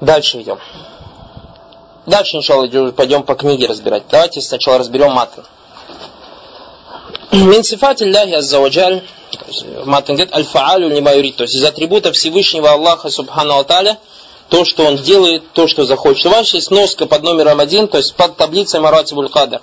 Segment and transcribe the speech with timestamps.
[0.00, 0.58] Дальше идем.
[2.06, 4.04] Дальше, иншаллах, пойдем по книге разбирать.
[4.10, 5.44] Давайте сначала разберем матан.
[7.32, 9.02] Минсифат Аллахи Аззаваджаль
[9.84, 11.10] Матан говорит Аль-Фаалю лима.
[11.32, 13.98] То есть из атрибутов Всевышнего Аллаха Субхану Аталя
[14.48, 16.26] то, что он делает, то, что захочет.
[16.26, 19.60] У вас есть носка под номером один, то есть под таблицей Маратибуль Кадр.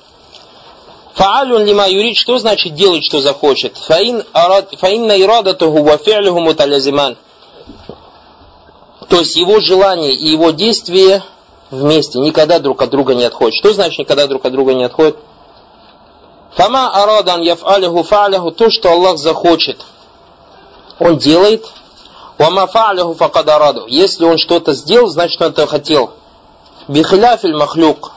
[1.15, 3.77] Фаалюн лима юрид, что значит делать, что захочет?
[3.77, 7.17] Фаинна ирадатуху ва фи'люху муталязиман.
[9.09, 11.23] То есть его желание и его действие
[11.69, 13.55] вместе, никогда друг от друга не отходят.
[13.55, 15.17] Что значит никогда друг от друга не отходят?
[16.55, 19.77] Фама арадан яф'алиху фа'ляху, то, что Аллах захочет,
[20.99, 21.65] он делает.
[22.37, 23.85] Вама фа'ляху факад араду.
[23.87, 26.11] Если он что-то сделал, значит он это хотел.
[26.87, 28.11] Бихиляфиль махлюк,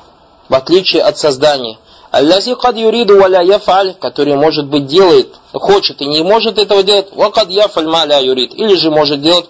[0.48, 1.78] в отличие от создания.
[2.10, 7.08] Аллази кад юриду валя яфаль, который, может быть, делает, хочет и не может этого делать,
[7.14, 8.54] вакад яфаль маля юрид.
[8.54, 9.46] Или же может делать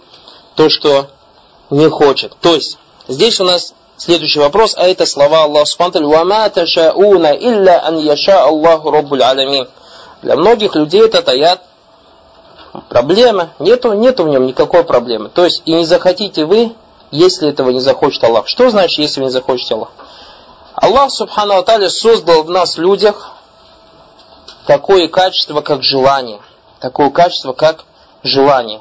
[0.56, 1.08] то, что
[1.70, 2.36] не хочет.
[2.40, 7.84] То есть, здесь у нас следующий вопрос, а это слова Аллаха Субхану «Вама ташауна илля
[7.84, 9.68] ан яша Аллаху Раббуль Аламин».
[10.22, 11.60] Для многих людей это таят
[12.88, 13.50] проблема.
[13.58, 15.28] Нету, нету в нем никакой проблемы.
[15.28, 16.74] То есть, и не захотите вы,
[17.10, 18.48] если этого не захочет Аллах.
[18.48, 19.90] Что значит, если вы не захочете Аллах?
[20.74, 23.32] Аллах Субхану Аталя создал в нас людях
[24.66, 26.40] такое качество, как желание.
[26.80, 27.84] Такое качество, как
[28.22, 28.80] желание.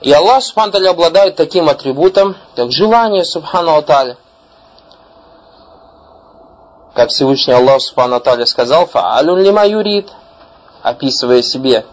[0.00, 4.18] И Аллах Субхану обладает таким атрибутом, как желание Субхану Аталя.
[6.94, 10.10] Как Всевышний Аллах Субхану Аталя сказал, «Фаалюн лима юрид»,
[10.82, 11.84] описывая себе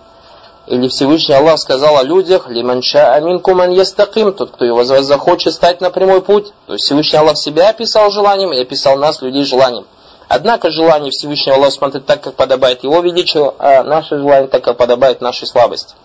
[0.66, 5.82] или Всевышний Аллах сказал о людях, «Лиманша амин куман ястаким», тот, кто его захочет стать
[5.82, 6.54] на прямой путь.
[6.68, 9.86] То есть Всевышний Аллах себя описал желанием и описал нас, людей, желанием.
[10.30, 14.78] Однако желание Всевышнего Аллаха смотрит так, как подобает Его величию, а наше желание так, как
[14.78, 15.96] подобает нашей слабости.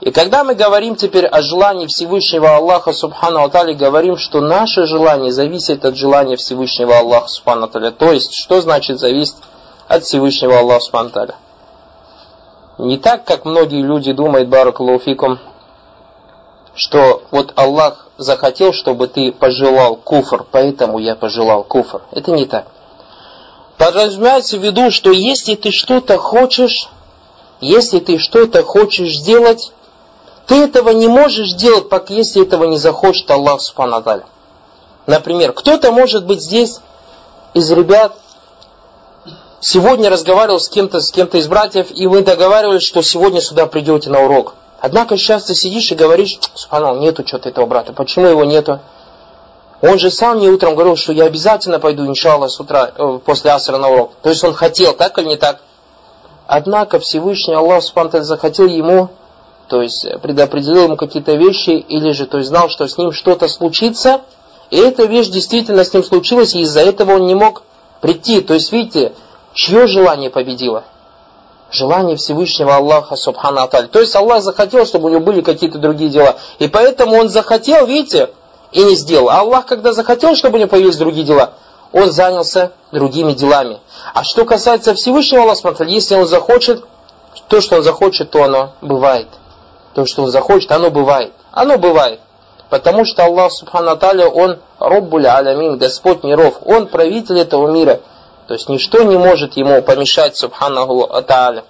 [0.00, 5.30] И когда мы говорим теперь о желании Всевышнего Аллаха Субхану Атали, говорим, что наше желание
[5.30, 7.90] зависит от желания Всевышнего Аллаха Субхану Атали.
[7.90, 9.36] То есть, что значит зависит
[9.88, 11.34] от Всевышнего Аллаха Субхану Атали?
[12.78, 15.38] Не так, как многие люди думают, Баракалуфикум,
[16.74, 22.00] что вот Аллах захотел, чтобы ты пожелал куфр, поэтому я пожелал куфр.
[22.10, 22.68] Это не так.
[23.76, 26.88] Подразумевается в виду, что если ты что-то хочешь,
[27.60, 29.72] если ты что-то хочешь сделать,
[30.50, 34.02] ты этого не можешь делать, пока если этого не захочет Аллах Субхану
[35.06, 36.80] Например, кто-то может быть здесь
[37.54, 38.14] из ребят,
[39.60, 44.10] сегодня разговаривал с кем-то, с кем-то из братьев, и вы договаривались, что сегодня сюда придете
[44.10, 44.54] на урок.
[44.80, 47.92] Однако сейчас ты сидишь и говоришь, субханал, нету что-то этого брата.
[47.92, 48.80] Почему его нету?
[49.80, 53.52] Он же сам мне утром говорил, что я обязательно пойду, иншалла, с утра, э, после
[53.52, 54.14] асра на урок.
[54.20, 55.60] То есть он хотел, так или не так?
[56.48, 59.10] Однако Всевышний Аллах Субхану захотел ему,
[59.70, 63.48] то есть предопределил ему какие-то вещи, или же то есть знал, что с ним что-то
[63.48, 64.20] случится,
[64.70, 67.62] и эта вещь действительно с ним случилась, и из-за этого он не мог
[68.00, 68.40] прийти.
[68.40, 69.12] То есть, видите,
[69.52, 70.84] Чье желание победило?
[71.70, 73.88] Желание Всевышнего Аллаха Субхану Аталь.
[73.88, 76.36] То есть Аллах захотел, чтобы у него были какие-то другие дела.
[76.58, 78.30] И поэтому он захотел, видите,
[78.72, 79.28] и не сделал.
[79.28, 81.54] А Аллах, когда захотел, чтобы у него появились другие дела,
[81.92, 83.80] он занялся другими делами.
[84.14, 86.84] А что касается Всевышнего Аллаха, если он захочет,
[87.48, 89.28] то, что он захочет, то оно бывает.
[89.94, 91.32] То, что он захочет, оно бывает.
[91.52, 92.20] Оно бывает.
[92.68, 96.58] Потому что Аллах Субхану Аталя, Он Роббуль Алямин, Господь миров.
[96.64, 98.00] Он правитель этого мира.
[98.46, 101.62] То есть ничто не может ему помешать, субханаху ата'аля.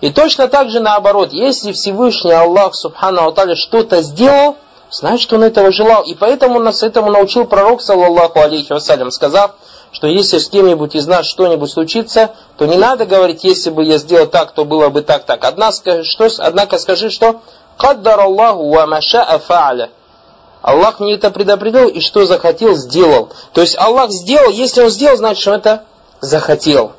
[0.00, 4.56] И точно так же наоборот, если Всевышний Аллах, субхану ата'аля, что-то сделал,
[4.90, 6.02] значит он этого желал.
[6.04, 9.52] И поэтому нас этому научил пророк, саллаллаху алейхи вассалям, сказав,
[9.94, 13.98] что если с кем-нибудь из нас что-нибудь случится, то не надо говорить, если бы я
[13.98, 15.40] сделал так, то было бы так, так.
[16.02, 17.42] Что, однако скажи, что
[17.78, 19.90] «Каддар Аллаху ва маша фааля».
[20.62, 23.30] Аллах мне это предопределил и что захотел, сделал.
[23.52, 25.84] То есть Аллах сделал, если он сделал, значит, что это
[26.20, 26.92] захотел.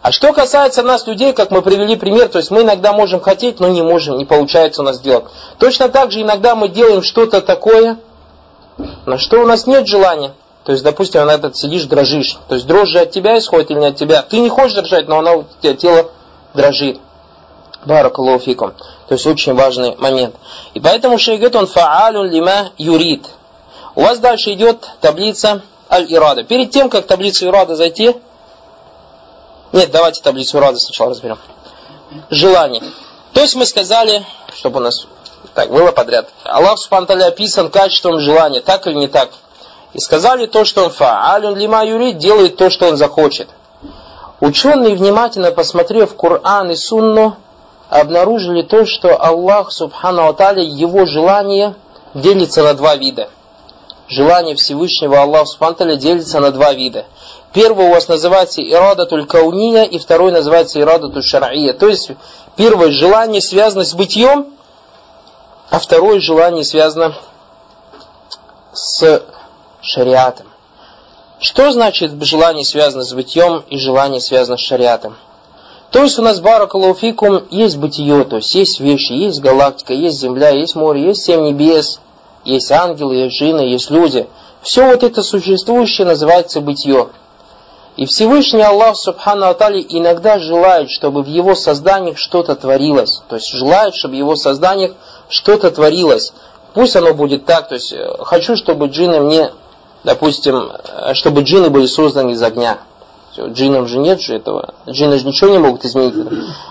[0.00, 3.60] А что касается нас, людей, как мы привели пример, то есть мы иногда можем хотеть,
[3.60, 5.24] но не можем, не получается у нас сделать.
[5.58, 7.98] Точно так же иногда мы делаем что-то такое,
[9.04, 10.32] на что у нас нет желания.
[10.64, 12.38] То есть, допустим, на этот сидишь, дрожишь.
[12.48, 14.22] То есть дрожь же от тебя исходит или не от тебя.
[14.22, 16.10] Ты не хочешь дрожать, но она у тебя тело
[16.54, 16.98] дрожит.
[17.84, 18.72] Баракалуфикум.
[19.08, 20.36] То есть очень важный момент.
[20.74, 23.26] И поэтому шейх говорит, он фаалюн лима юрид.
[23.94, 26.44] У вас дальше идет таблица аль-ирада.
[26.44, 28.14] Перед тем, как таблицу ирада зайти,
[29.72, 31.38] нет, давайте таблицу рада сначала разберем.
[32.28, 32.82] Желание.
[33.32, 34.24] То есть мы сказали,
[34.56, 35.06] чтобы у нас
[35.54, 36.28] так было подряд.
[36.44, 39.30] Аллах Субхану описан качеством желания, так или не так.
[39.92, 43.48] И сказали то, что он фа'алюн лима юрид, делает то, что он захочет.
[44.40, 47.36] Ученые, внимательно посмотрев Коран и Сунну,
[47.88, 51.74] обнаружили то, что Аллах Субхану Аталя, его желание
[52.14, 53.28] делится на два вида.
[54.10, 57.06] желание Всевышнего Аллаха Субхану делится на два вида.
[57.52, 61.72] Первый у вас называется ирадатуль кауния, и второй называется ирадатуль шар'ия.
[61.72, 62.10] То есть,
[62.56, 64.46] первое желание связано с бытием,
[65.70, 67.14] а второе желание связано
[68.72, 69.22] с
[69.82, 70.46] шариатом.
[71.40, 75.16] Что значит желание связано с бытием и желание связано с шариатом?
[75.90, 80.50] То есть у нас баракалуфикум есть бытие, то есть есть вещи, есть галактика, есть земля,
[80.50, 82.00] есть море, есть семь небес,
[82.44, 84.28] есть ангелы, есть джинны, есть люди.
[84.62, 87.08] Все вот это существующее называется бытие.
[87.96, 93.22] И Всевышний Аллах Субхану Атали иногда желает, чтобы в его созданиях что-то творилось.
[93.28, 94.92] То есть желает, чтобы в его созданиях
[95.28, 96.32] что-то творилось.
[96.72, 99.50] Пусть оно будет так, то есть э, хочу, чтобы джинны мне,
[100.04, 102.78] допустим, э, чтобы джинны были созданы из огня.
[103.36, 104.74] Джиннам же нет же этого.
[104.88, 106.14] Джинны же ничего не могут изменить.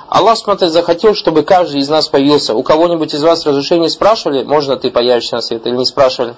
[0.10, 2.54] Аллах, смотрит, захотел, чтобы каждый из нас появился.
[2.54, 6.36] У кого-нибудь из вас разрешение спрашивали, можно ты появишься на свет или не спрашивали?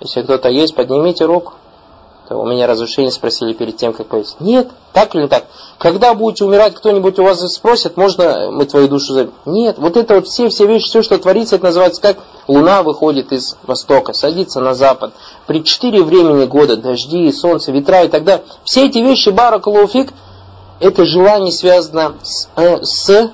[0.00, 1.54] Если кто-то есть, поднимите руку
[2.28, 4.36] то у меня разрешение спросили перед тем, как появиться.
[4.40, 5.46] Нет, так или не так.
[5.78, 9.32] Когда будете умирать, кто-нибудь у вас спросит, можно мы твою душу зовем?
[9.46, 13.32] Нет, вот это вот все, все вещи, все, что творится, это называется как луна выходит
[13.32, 15.14] из востока, садится на запад.
[15.46, 18.44] При четыре времени года, дожди, солнце, ветра и так далее.
[18.62, 20.12] Все эти вещи, баракалуфик,
[20.80, 23.30] это желание связано с, э, с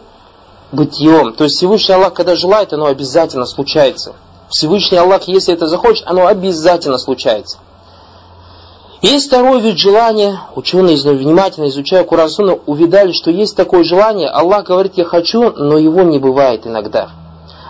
[0.71, 1.33] бытием.
[1.33, 4.15] То есть Всевышний Аллах, когда желает, оно обязательно случается.
[4.51, 7.59] Всевышний Аллах, если это захочет, оно обязательно случается.
[9.05, 10.41] Есть второй вид желания.
[10.55, 14.31] Ученые, внимательно изучая Куран Сунна, увидали, что есть такое желание.
[14.31, 17.11] Аллах говорит, я хочу, но его не бывает иногда.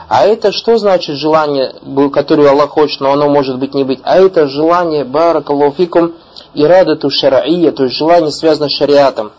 [0.09, 1.75] А это что значит желание,
[2.13, 3.99] которое Аллах хочет, но оно может быть не быть?
[4.05, 6.13] А это желание, баракалуфикум,
[6.55, 9.33] ирадату шараия, то есть желание связано с шариатом.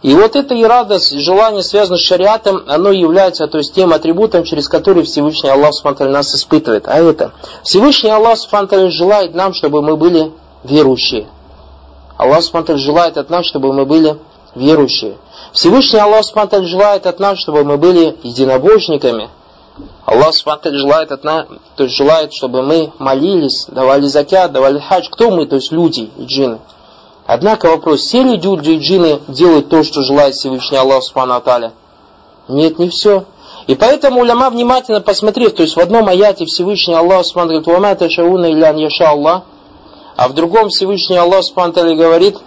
[0.00, 4.68] И вот это ирада, желание связано с шариатом, оно является то есть, тем атрибутом, через
[4.68, 6.88] который Всевышний Аллах Субхану нас испытывает.
[6.88, 10.32] А это Всевышний Аллах Субхану желает нам, чтобы мы были
[10.70, 11.26] верующие.
[12.16, 14.16] Аллах Субтитры желает от нас, чтобы мы были
[14.54, 15.16] верующие.
[15.52, 19.28] Всевышний Аллах Субтитры желает от нас, чтобы мы были единобожниками.
[20.04, 21.46] Аллах Субтитры желает от нас,
[21.76, 25.08] то есть желает, чтобы мы молились, давали закят, давали хадж.
[25.10, 25.46] Кто мы?
[25.46, 26.58] То есть люди и.
[27.26, 31.72] Однако вопрос, все ли люди и джинны делают то, что желает Всевышний Аллах Субтитры?
[32.48, 33.24] Нет, не все.
[33.66, 37.94] И поэтому уляма внимательно посмотрев, то есть в одном аяте Всевышний Аллах Субтитры говорит, «Вама
[37.96, 39.42] ташауна илян яша Аллах»,
[40.16, 42.38] а в другом Всевышний Аллах Субтитры говорит,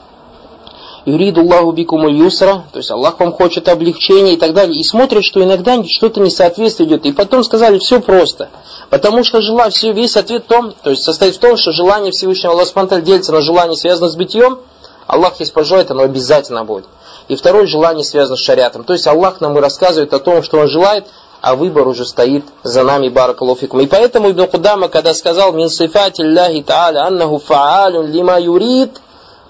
[1.06, 4.80] Юриду Аллаху бикуму юсра, то есть Аллах вам хочет облегчения и так далее.
[4.80, 7.06] И смотрит, что иногда что-то несоответствие идет.
[7.06, 8.50] И потом сказали, все просто.
[8.90, 12.12] Потому что жела, все, весь ответ в том, то есть состоит в том, что желание
[12.12, 14.60] Всевышнего Аллаха Субтитры делится на желание, связанное с бытием.
[15.08, 16.86] Аллах, если пожелает, оно обязательно будет.
[17.28, 18.84] И второе желание связано с шариатом.
[18.84, 21.08] То есть Аллах нам и рассказывает о том, что Он желает,
[21.42, 23.82] а выбор уже стоит за нами, баракалуфикум.
[23.82, 29.00] И поэтому Ибн Кудама, когда сказал «Мин сифати Аллахи Та'аля аннаху фа'алюн лима юрид»,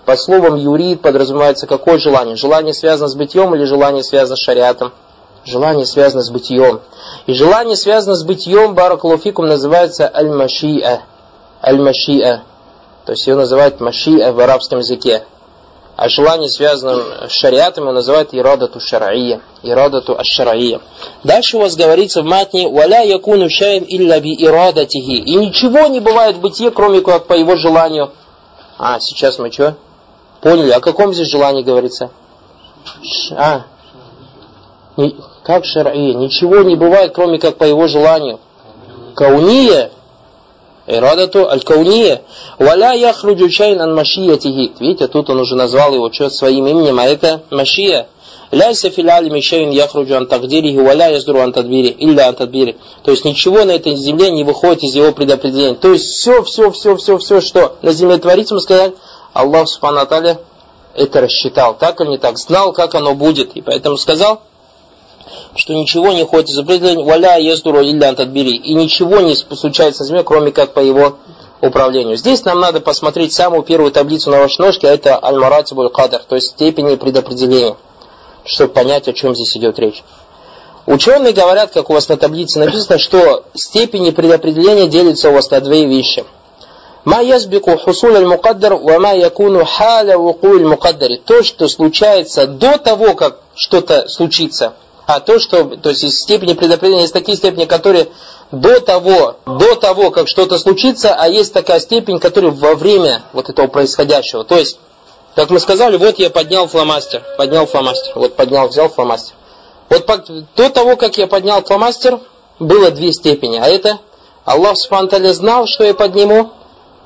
[0.05, 2.35] по словам юрид подразумевается какое желание?
[2.35, 4.91] Желание связано с бытием или желание связано с шариатом?
[5.45, 6.81] Желание связано с бытием.
[7.25, 10.99] И желание связано с бытием, баракалуфикум, называется аль-маши'a.
[11.63, 12.39] Аль-маши'a.
[13.05, 15.23] То есть его называют маши'a в арабском языке
[16.01, 19.41] а желание, связанное с шариатом, его называют ирадату шар'ия.
[19.63, 20.79] Ирадату аш-шар'ия.
[21.25, 25.17] Дальше у вас говорится в матне «Валя якуну шаем илля би ирадатихи».
[25.17, 28.13] И ничего не бывает в бытие, кроме как по его желанию.
[28.77, 29.75] А, сейчас мы что?
[30.39, 32.11] Поняли, о каком здесь желании говорится?
[33.35, 33.63] А,
[34.95, 36.13] не, как шар'ия?
[36.13, 38.39] Ничего не бывает, кроме как по его желанию.
[39.15, 39.91] Кауния,
[40.89, 42.21] Ирадату аль-кауния.
[42.57, 44.73] Валя яхруджу чайн ан машиятихи.
[44.79, 48.07] Видите, тут он уже назвал его что своим именем, а это машия.
[48.51, 52.77] Ляйса фил алими шейн яхруджу ан тагдирихи, валя яздуру ан тадбири, илля ан тадбири.
[53.03, 55.75] То есть ничего на этой земле не выходит из его предопределения.
[55.75, 58.95] То есть все, все, все, все, все, что на земле творится, мы сказали,
[59.33, 59.99] Аллах Субхану
[60.95, 61.77] это рассчитал.
[61.77, 62.37] Так или не так?
[62.39, 63.55] Знал, как оно будет.
[63.55, 64.41] И поэтому сказал,
[65.55, 68.55] что ничего не ходит из определения валя ездуру илля антадбири.
[68.55, 71.17] И ничего не случается с землей, кроме как по его
[71.61, 72.17] управлению.
[72.17, 76.35] Здесь нам надо посмотреть самую первую таблицу на вашей ножке, а это аль-маратибуль кадр, то
[76.35, 77.75] есть степени предопределения,
[78.45, 80.03] чтобы понять, о чем здесь идет речь.
[80.85, 85.59] Ученые говорят, как у вас на таблице написано, что степени предопределения делятся у вас на
[85.59, 86.25] две вещи.
[87.05, 91.17] Ма язбику хусуль аль-мукаддар, ва ма якуну халя вукуиль мукаддари.
[91.17, 94.73] То, что случается до того, как что-то случится–
[95.09, 98.09] а то, что, то есть из степени предопределения, есть такие степени, которые
[98.51, 103.49] до того, до того, как что-то случится, а есть такая степень, которая во время вот
[103.49, 104.43] этого происходящего.
[104.43, 104.77] То есть,
[105.33, 109.33] как мы сказали, вот я поднял фломастер, поднял фломастер, вот поднял, взял фломастер.
[109.89, 110.05] Вот
[110.55, 112.19] до того, как я поднял фломастер,
[112.59, 113.97] было две степени, а это
[114.45, 116.51] Аллах Субхану знал, что я подниму,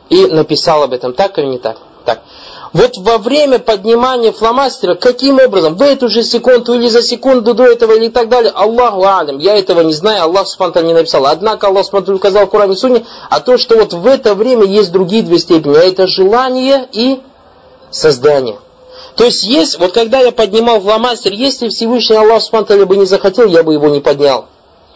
[0.10, 1.78] и написал об этом, так или не так?
[2.04, 2.22] Так.
[2.74, 7.65] Вот во время поднимания фломастера, каким образом, в эту же секунду или за секунду до
[7.65, 11.27] этого или так далее, Аллаху Алям, я этого не знаю, Аллах Субтитры не написал.
[11.27, 14.92] Однако Аллах Субтитры указал в Коране Сунне, а то, что вот в это время есть
[14.92, 17.22] другие две степени, а это желание и
[17.92, 18.58] создание.
[19.18, 23.46] То есть, есть, вот когда я поднимал фломастер, если Всевышний Аллах Субтитры бы не захотел,
[23.46, 24.46] я бы его не поднял.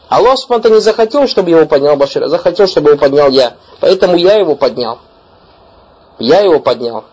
[0.09, 3.53] Аллах Субтитры не захотел, чтобы его поднял Башир, захотел, чтобы его поднял я.
[3.81, 4.97] Поэтому я его поднял.
[6.17, 7.03] Я его поднял.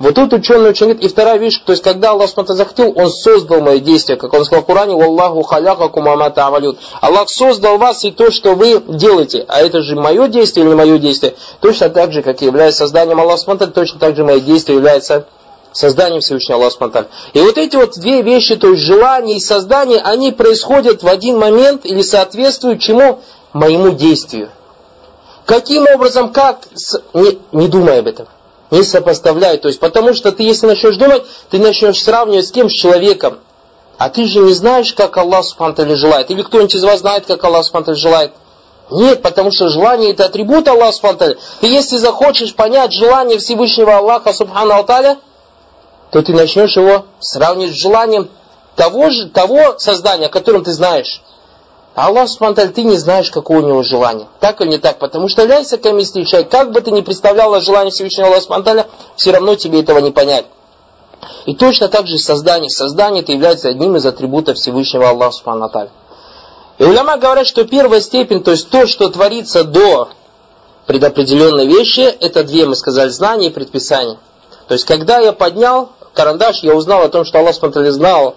[0.00, 3.10] Вот тут ученый очень говорит, и вторая вещь, то есть когда Аллах смотрит захотел, Он
[3.10, 6.78] создал мои действия, как Он сказал в Коране, «Валлаху халяка кумамата авалют».
[7.00, 10.98] Аллах создал вас и то, что вы делаете, а это же мое действие или мое
[10.98, 14.74] действие, точно так же, как и является созданием Аллаха смотрит, точно так же мои действия
[14.74, 15.26] являются
[15.70, 17.08] созданием Всевышнего Аллаха смотрит.
[17.32, 21.38] И вот эти вот две вещи, то есть желание и создание, они происходят в один
[21.38, 23.20] момент или соответствуют чему?
[23.52, 24.50] Моему действию.
[25.46, 26.62] Каким образом, как,
[27.12, 28.26] не, не думай об этом
[28.70, 29.58] не сопоставляй.
[29.58, 32.68] То есть, потому что ты, если начнешь думать, ты начнешь сравнивать с кем?
[32.68, 33.38] С человеком.
[33.98, 36.30] А ты же не знаешь, как Аллах Субхану желает.
[36.30, 38.32] Или кто-нибудь из вас знает, как Аллах Субхану желает?
[38.90, 44.32] Нет, потому что желание это атрибут Аллаха Субхану И если захочешь понять желание Всевышнего Аллаха
[44.32, 45.18] Субхану Алталя,
[46.10, 48.28] то ты начнешь его сравнивать с желанием
[48.76, 51.22] того, же, того создания, о котором ты знаешь.
[51.94, 54.26] А Аллах Субтитры, ты не знаешь, какое у него желание.
[54.40, 54.98] Так или не так?
[54.98, 58.86] Потому что ляйся камистый человек, как бы ты ни представлял желание Всевышнего Аллаха Субтитры,
[59.16, 60.46] все равно тебе этого не понять.
[61.46, 62.68] И точно так же создание.
[62.68, 65.90] Создание это является одним из атрибутов Всевышнего Аллаха Субтитры.
[66.78, 70.08] И уляма говорят, что первая степень, то есть то, что творится до
[70.86, 74.18] предопределенной вещи, это две, мы сказали, знания и предписания.
[74.66, 78.34] То есть, когда я поднял карандаш, я узнал о том, что Аллах Субтитры знал,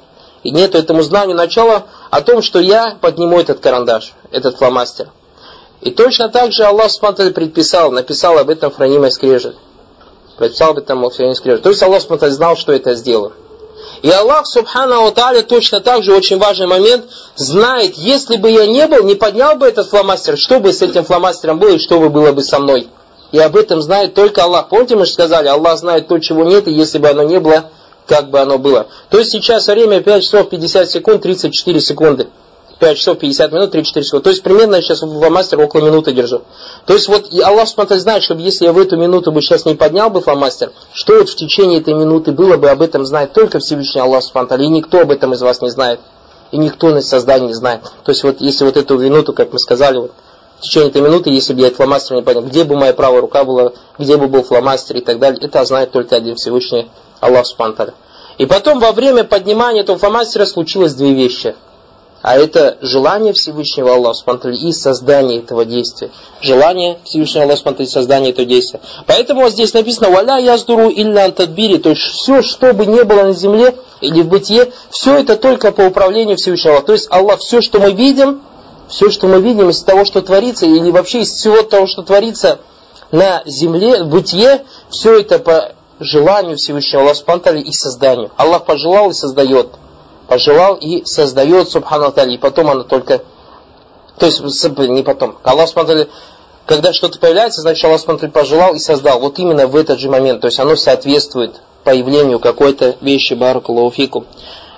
[0.48, 5.10] и нет этому знанию начала о том, что я подниму этот карандаш, этот фломастер.
[5.82, 9.58] И точно так же Аллах Субтитры предписал, написал об этом хранимой скрежет.
[10.38, 11.64] Предписал об этом хранимой скрежет.
[11.64, 13.34] То есть Аллах Субтитры знал, что это сделал.
[14.04, 17.04] И Аллах Субхану Тааля точно так же, очень важный момент,
[17.36, 21.04] знает, если бы я не был, не поднял бы этот фломастер, что бы с этим
[21.04, 22.88] фломастером было и что бы было бы со мной.
[23.34, 24.70] И об этом знает только Аллах.
[24.70, 27.70] Помните, мы же сказали, Аллах знает то, чего нет, и если бы оно не было,
[28.08, 28.88] как бы оно было.
[29.10, 32.28] То есть сейчас время 5 часов 50 секунд 34 секунды.
[32.80, 34.24] 5 часов 50 минут 34 секунды.
[34.24, 36.44] То есть примерно я сейчас в мастер около минуты держу.
[36.86, 39.66] То есть вот и Аллах смотрит знает, чтобы если я в эту минуту бы сейчас
[39.66, 43.34] не поднял бы фломастер, что вот в течение этой минуты было бы, об этом знает
[43.34, 46.00] только Всевышний Аллах Субтитры, и никто об этом из вас не знает.
[46.52, 47.82] И никто на создании не знает.
[48.06, 50.12] То есть вот если вот эту минуту, как мы сказали, вот,
[50.60, 53.44] в течение этой минуты, если бы я фломастер не поднял, где бы моя правая рука
[53.44, 57.94] была, где бы был фломастер и так далее, это знает только один Всевышний Аллах Субхану
[58.38, 61.56] И потом во время поднимания этого фломастера случилось две вещи.
[62.24, 66.10] А это желание Всевышнего Аллаха Субхану и создание этого действия.
[66.42, 68.82] Желание Всевышнего Аллаха Субхану и создание этого действия.
[69.06, 73.24] Поэтому вот здесь написано «Валя яздуру илля антадбири», то есть все, что бы не было
[73.24, 76.88] на земле или в бытие, все это только по управлению Всевышнего Аллаха.
[76.88, 78.42] То есть Аллах, все, что мы видим,
[78.88, 82.60] все, что мы видим из того, что творится, или вообще из всего того, что творится
[83.12, 88.32] на земле, в бытие, все это по желанию Всевышнего Аллаха Субхану и созданию.
[88.38, 89.70] Аллах пожелал и создает.
[90.28, 93.22] Пожелал и создает, Субхану и потом оно только...
[94.18, 95.38] То есть, не потом.
[95.44, 96.08] Аллах Субхану
[96.66, 99.20] когда что-то появляется, значит Аллах Субхану пожелал и создал.
[99.20, 100.42] Вот именно в этот же момент.
[100.42, 104.26] То есть оно соответствует появлению какой-то вещи, баракаллаху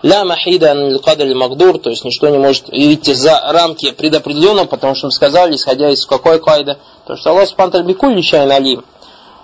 [0.02, 5.08] ля махида кадр магдур, то есть ничто не может выйти за рамки предопределенного, потому что
[5.08, 8.86] мы сказали, исходя из какой кайда, то что Аллах Субхану бикуль чайн алим.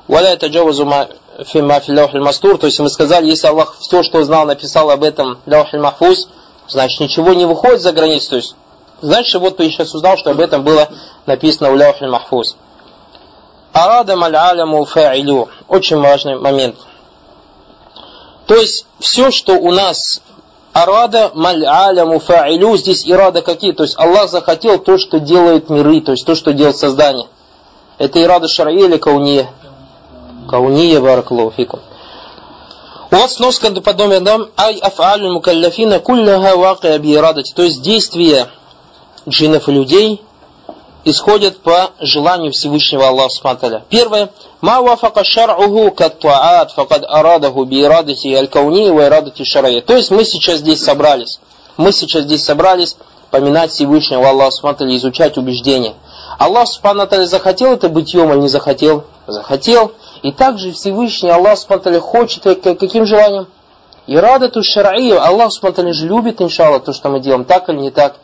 [0.08, 0.88] Валя это джавазу
[1.46, 1.82] фима
[2.14, 6.30] мастур, то есть мы сказали, если Аллах все, что знал, написал об этом ляухиль махфуз,
[6.68, 8.56] значит ничего не выходит за границу, то есть
[9.02, 10.90] значит вот ты сейчас узнал, что об этом было
[11.26, 12.56] написано в ляухиль махфуз.
[13.74, 15.50] Арада маль аляму фа'илю.
[15.68, 16.78] Очень важный момент.
[18.46, 20.22] То есть все, что у нас
[20.76, 22.76] Арада маль аляму фа'илю.
[22.76, 23.72] Здесь ирада какие?
[23.72, 27.28] То есть Аллах захотел то, что делает миры, то есть то, что делает создание.
[27.98, 29.48] Это ирада шараи или кауния?
[30.50, 31.80] Кауния баракалуфикум.
[33.10, 37.54] У вас сноска по доме дам ай аф'алю мукалляфина кулляха вакия би ирадати.
[37.54, 38.50] То есть действия
[39.30, 40.22] джинов и людей
[41.06, 43.84] исходят по желанию Всевышнего Аллаха Субтитры.
[43.90, 44.32] Первое.
[44.60, 49.82] Ма вафака шар'уху каттуаат факад арадаху би ирадати аль-кауни ва ирадати шар'ия.
[49.82, 51.40] То есть мы сейчас здесь собрались.
[51.78, 52.98] Мы сейчас здесь собрались
[53.30, 55.94] поминать Всевышнего Аллаха Субтитры, изучать убеждения.
[56.40, 59.04] Аллах Субтитры захотел это бытьем или не захотел?
[59.28, 59.92] Захотел.
[60.24, 63.48] И также Всевышний Аллах Субтитры хочет каким желанием?
[64.08, 65.20] Ирадату шар'ию.
[65.20, 68.16] Аллах Субтитры же любит, иншаллах, то, что мы делаем, так или не так.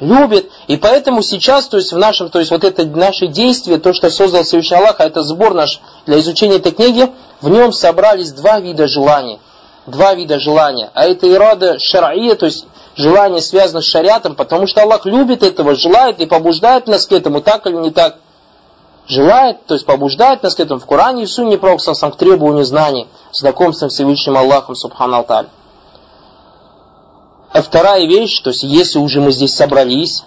[0.00, 0.50] Любит.
[0.66, 4.10] И поэтому сейчас, то есть в нашем, то есть вот это наши действия, то, что
[4.10, 8.60] создал Всевышний Аллах, а это сбор наш для изучения этой книги, в нем собрались два
[8.60, 9.38] вида желаний.
[9.86, 10.90] Два вида желания.
[10.94, 15.74] А это ирада шар'ия, то есть желание связано с шариатом, потому что Аллах любит этого,
[15.74, 18.18] желает и побуждает нас к этому, так или не так.
[19.08, 22.64] Желает, то есть побуждает нас к этому в Коране и в Сунне Пророка к требованию
[22.64, 25.48] знаний, знакомством с Всевышним Аллахом, Субхану Алталь.
[27.52, 30.24] А вторая вещь, то есть если уже мы здесь собрались,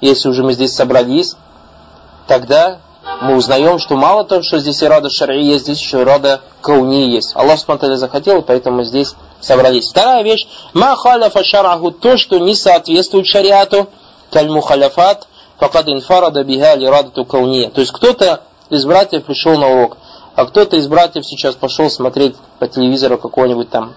[0.00, 1.36] если уже мы здесь собрались,
[2.26, 2.80] тогда
[3.22, 6.40] мы узнаем, что мало того, что здесь и рада шари есть, здесь еще и рада
[6.60, 7.36] кауни есть.
[7.36, 9.88] Аллах Субтитры захотел, поэтому мы здесь собрались.
[9.90, 13.88] Вторая вещь, ма халяфа шараху, то, что не соответствует шариату,
[14.32, 17.70] каль мухаляфат, факад инфарада биха ли радату кауния.
[17.70, 19.98] То есть кто-то из братьев пришел на урок,
[20.34, 23.94] а кто-то из братьев сейчас пошел смотреть по телевизору какого-нибудь там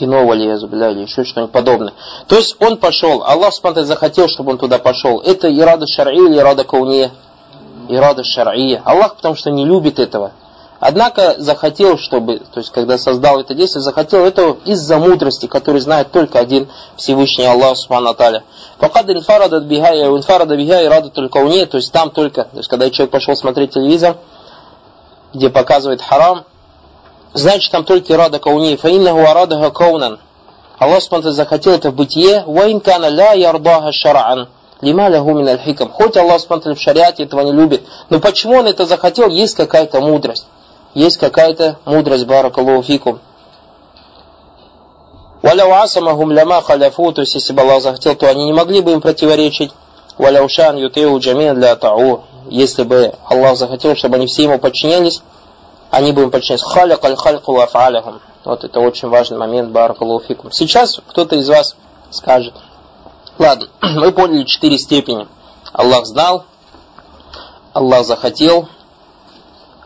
[0.00, 1.92] кино, валиязу, бля, или еще что-нибудь подобное.
[2.26, 5.20] То есть он пошел, Аллах Субтитры захотел, чтобы он туда пошел.
[5.20, 7.12] Это ирада шар'и или ирада кауния?
[7.88, 8.82] Ирада шар'ия.
[8.84, 10.32] Аллах потому что не любит этого.
[10.80, 16.10] Однако захотел, чтобы, то есть когда создал это действие, захотел этого из-за мудрости, который знает
[16.10, 18.44] только один Всевышний Аллах Субхану Аталя.
[18.78, 22.70] Факад инфарада бихая, инфарада бихая рада только у нее, то есть там только, то есть
[22.70, 24.16] когда человек пошел смотреть телевизор,
[25.34, 26.44] где показывает харам,
[27.34, 30.18] значит там только рада кауни, фаиннаху арадаха каунан.
[30.78, 34.48] Аллах Субхану захотел это в бытие, ваинкана ля ярдаха шар'ан.
[34.80, 35.58] Лима лягу мин.
[35.92, 37.82] Хоть Аллах Субхану в шариате этого не любит.
[38.08, 39.28] Но почему он это захотел?
[39.28, 40.46] Есть какая-то мудрость.
[40.94, 43.20] Есть какая-то мудрость, баракаллаху фикум.
[45.42, 48.92] Валяу асамахум ляма халяфу, то есть если бы Аллах захотел, то они не могли бы
[48.92, 49.72] им противоречить.
[50.18, 52.24] Валяу шан ютеу джамин для тау.
[52.48, 55.22] Если бы Аллах захотел, чтобы они все ему подчинялись,
[55.90, 56.62] они бы им подчинялись.
[56.62, 58.20] Халяк аль хальку вафалихум.
[58.44, 60.52] Вот это очень важный момент, баракаллаху фикум.
[60.52, 61.76] Сейчас кто-то из вас
[62.10, 62.54] скажет,
[63.38, 65.26] ладно, мы поняли четыре степени.
[65.72, 66.44] Аллах знал,
[67.72, 68.68] Аллах захотел,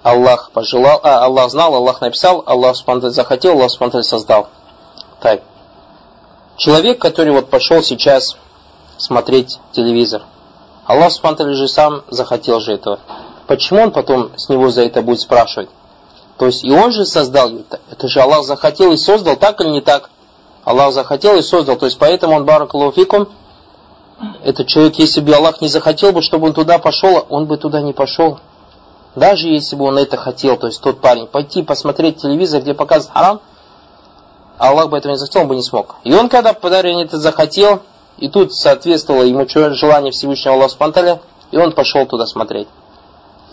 [0.03, 4.49] Аллах пожелал, а, Аллах знал, Аллах написал, Аллах спонтанно захотел, Аллах спонтанно создал.
[5.21, 5.43] Так.
[6.57, 8.37] Человек, который вот пошел сейчас
[8.99, 10.23] смотреть телевизор,
[10.87, 13.01] Аллах спонтанно же сам захотел же этого.
[13.47, 15.69] Почему он потом с него за это будет спрашивать?
[16.38, 17.81] То есть и он же создал это.
[17.90, 20.11] Это же Аллах захотел и создал, так или не так?
[20.64, 21.77] Аллах захотел и создал.
[21.77, 23.29] То есть поэтому он баракалуфикум,
[24.42, 27.81] этот человек, если бы Аллах не захотел бы, чтобы он туда пошел, он бы туда
[27.81, 28.38] не пошел.
[29.14, 33.16] Даже если бы он это хотел, то есть тот парень, пойти посмотреть телевизор, где показывают
[33.16, 33.40] харам,
[34.59, 35.97] Аллах бы этого не захотел, он бы не смог.
[36.05, 37.83] И он, когда парень это захотел,
[38.18, 41.20] и тут соответствовало ему желание Всевышнего Аллаха Спанталя,
[41.51, 42.68] и он пошел туда смотреть.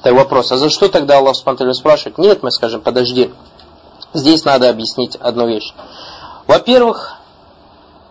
[0.04, 2.18] Так вопрос, а за что тогда Аллах Спанталя спрашивает?
[2.18, 3.32] Нет, мы скажем, подожди.
[4.14, 5.74] Здесь надо объяснить одну вещь.
[6.48, 7.18] Во-первых,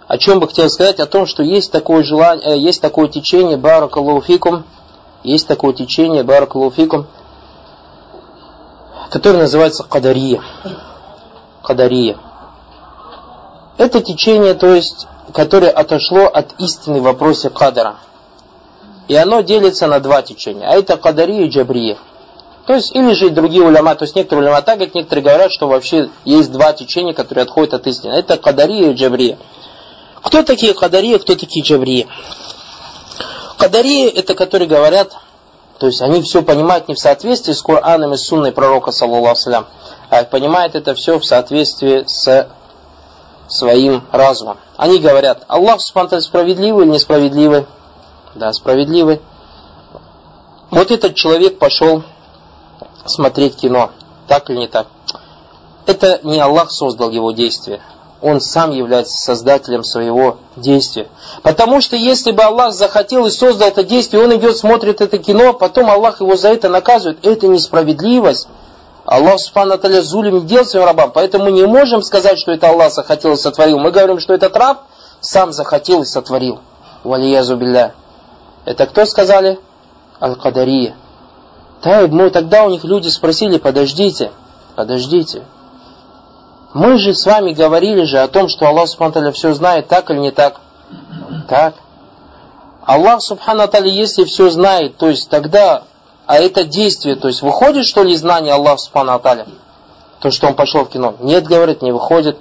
[0.06, 3.56] о чем бы хотел сказать, о том, что есть такое желание, э, есть такое течение,
[3.56, 4.64] баракалуфикум,
[5.24, 7.06] есть такое течение, баракалуфикум,
[9.10, 10.42] который называется Кадария.
[11.62, 12.16] Кадария.
[13.78, 17.96] Это течение, то есть, которое отошло от истины в вопросе Кадара.
[19.10, 20.68] И оно делится на два течения.
[20.68, 21.98] А это Кадария и Джабрия.
[22.64, 25.66] То есть, или же другие уляма, то есть некоторые уляма так говорят, некоторые говорят, что
[25.66, 28.12] вообще есть два течения, которые отходят от истины.
[28.12, 29.36] Это Кадария и Джабрия.
[30.22, 32.06] Кто такие Кадария, кто такие Джабрия?
[33.58, 35.16] Кадария это которые говорят,
[35.80, 39.66] то есть они все понимают не в соответствии с Кораном и Сунной пророка, саллаллаху
[40.08, 42.48] а понимают это все в соответствии с
[43.48, 44.58] своим разумом.
[44.76, 47.66] Они говорят, Аллах Субхану справедливый или несправедливый?
[48.34, 49.20] Да, справедливый.
[50.70, 52.02] Вот этот человек пошел
[53.06, 53.90] смотреть кино,
[54.28, 54.86] так или не так?
[55.86, 57.80] Это не Аллах создал его действие
[58.22, 61.08] он сам является создателем своего действия.
[61.42, 65.54] Потому что если бы Аллах захотел и создал это действие, он идет, смотрит это кино,
[65.54, 68.48] потом Аллах его за это наказывает, это несправедливость.
[69.06, 72.92] Аллах Субхану Аталя зулим делал своим рабам, поэтому мы не можем сказать, что это Аллах
[72.92, 73.78] захотел и сотворил.
[73.78, 74.82] Мы говорим, что этот раб
[75.20, 76.60] сам захотел и сотворил.
[77.02, 77.94] Валиязу билля.
[78.64, 79.58] Это кто сказали?
[80.20, 80.94] Аль-Кадария.
[81.82, 84.32] Тогда у них люди спросили, подождите,
[84.76, 85.42] подождите,
[86.72, 90.18] мы же с вами говорили же о том, что Аллах Субхану все знает, так или
[90.18, 90.60] не так?
[91.48, 91.74] Так.
[92.84, 95.82] Аллах Субхану если все знает, то есть тогда,
[96.26, 99.20] а это действие, то есть выходит что ли знание Аллаха Субхану
[100.20, 101.14] То, что он пошел в кино.
[101.20, 102.38] Нет, говорит, не выходит.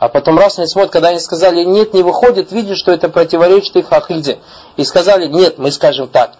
[0.00, 3.76] А потом раз они смотрят, когда они сказали, нет, не выходит, видят, что это противоречит
[3.76, 4.38] их акиде.
[4.78, 6.34] И сказали, нет, мы скажем так.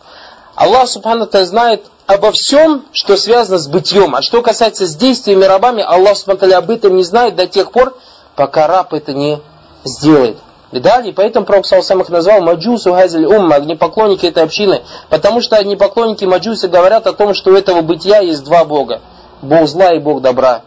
[0.54, 4.14] Аллах Субхану знает обо всем, что связано с бытием.
[4.14, 7.98] А что касается с действиями рабами, Аллах Субхану об этом не знает до тех пор,
[8.36, 9.40] пока раб это не
[9.84, 10.38] сделает.
[10.70, 11.10] Видали?
[11.10, 14.82] Поэтому Пророк сам их назвал Маджусу Газель Умма, огнепоклонники этой общины.
[15.08, 19.00] Потому что огнепоклонники Маджусы говорят о том, что у этого бытия есть два Бога.
[19.42, 20.62] Бог зла и Бог добра.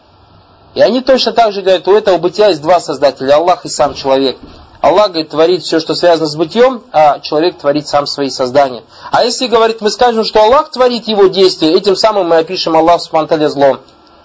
[0.74, 3.94] И они точно так же говорят, у этого бытия есть два создателя, Аллах и сам
[3.94, 4.38] человек.
[4.82, 8.84] Аллах, говорит, творит все, что связано с бытием, а человек творит сам свои создания.
[9.12, 13.02] А если, говорит, мы скажем, что Аллах творит его действия, этим самым мы опишем Аллах
[13.02, 13.80] спонтанно злом.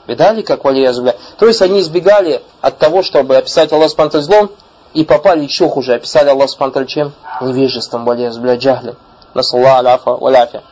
[0.07, 0.95] Видали, как валия?
[1.39, 4.51] То есть они избегали от того, чтобы описать Аллах спонтанно злом,
[4.95, 5.95] и попали еще хуже.
[5.95, 7.13] Описали Аллах спонтанно чем?
[7.43, 8.97] Невежеством, валия джахлем.
[9.35, 10.63] Насалла аляфа валяфя.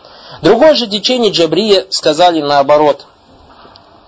[0.40, 3.06] Другое же течение Джабрия сказали наоборот.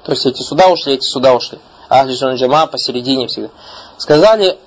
[0.05, 1.59] То есть эти сюда ушли, эти сюда ушли.
[1.89, 3.51] Ахли джама посередине всегда.
[3.99, 4.59] Сказали,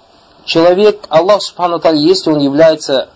[0.49, 3.09] человек, Аллах Субхану Таля, если он является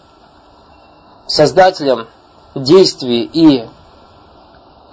[1.27, 2.07] создателем
[2.55, 3.65] действий и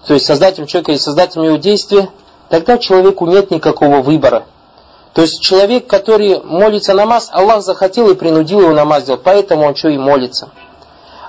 [0.07, 2.09] то есть создателем человека и создателем его действия,
[2.49, 4.45] тогда человеку нет никакого выбора.
[5.13, 9.77] То есть человек, который молится намаз, Аллах захотел и принудил его намаз сделать, поэтому он
[9.77, 10.49] что и молится.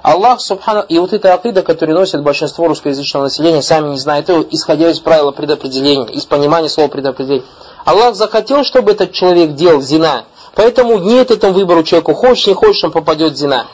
[0.04, 4.45] Аллах, субхану, и вот эта акида, которую носит большинство русскоязычного населения, сами не знают его,
[4.50, 7.45] исходя из правила предопределения, из понимания слова предопределения.
[7.86, 10.24] Аллах захотел, чтобы этот человек делал зина,
[10.56, 13.68] поэтому нет этому выбору человеку, хочешь, не хочешь, он попадет в зина.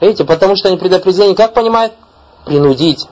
[0.00, 1.92] Видите, потому что они предопределение как понимают?
[2.44, 3.06] Принудить.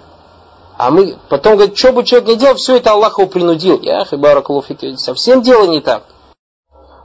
[0.79, 3.81] А мы потом говорим, что бы человек не делал, все это Аллах его принудил.
[3.81, 6.05] Я хибаракулуфики, совсем дело не так.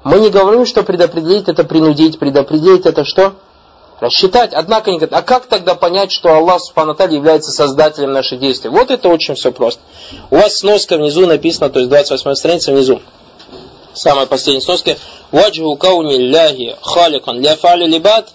[0.03, 3.33] Мы не говорим, что предопределить это принудить, предопределить это что?
[3.99, 4.51] Рассчитать.
[4.53, 8.71] Однако они говорят, а как тогда понять, что Аллах Субхану является создателем наших действий?
[8.71, 9.81] Вот это очень все просто.
[10.31, 12.99] У вас сноска внизу написано, то есть 28 страница внизу.
[13.93, 14.97] Самая последняя сноска.
[15.31, 18.29] Ваджху кауни ляхи халикан ля фали либат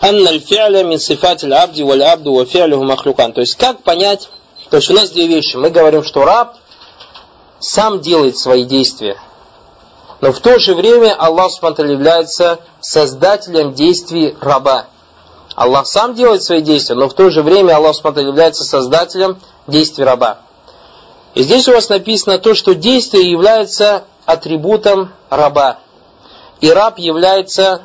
[0.00, 3.32] анна аль-фи'ля мин сифат абди валь абду ва фи'люху махлюкан.
[3.32, 4.28] То есть как понять,
[4.70, 5.56] то есть у нас две вещи.
[5.56, 6.56] Мы говорим, что раб
[7.58, 9.16] сам делает свои действия.
[10.20, 14.86] Но в то же время Аллах Субтитры является создателем действий раба.
[15.56, 20.04] Аллах сам делает свои действия, но в то же время Аллах Субтитры является создателем действий
[20.04, 20.38] раба.
[21.34, 25.77] И здесь у вас написано то, что действие является атрибутом раба.
[26.61, 27.81] И раб является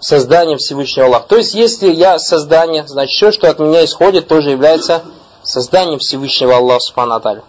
[0.00, 1.28] созданием Всевышнего Аллаха.
[1.28, 5.02] То есть, если я создание, значит, все, что от меня исходит, тоже является
[5.42, 7.42] созданием Всевышнего Аллаха Субхану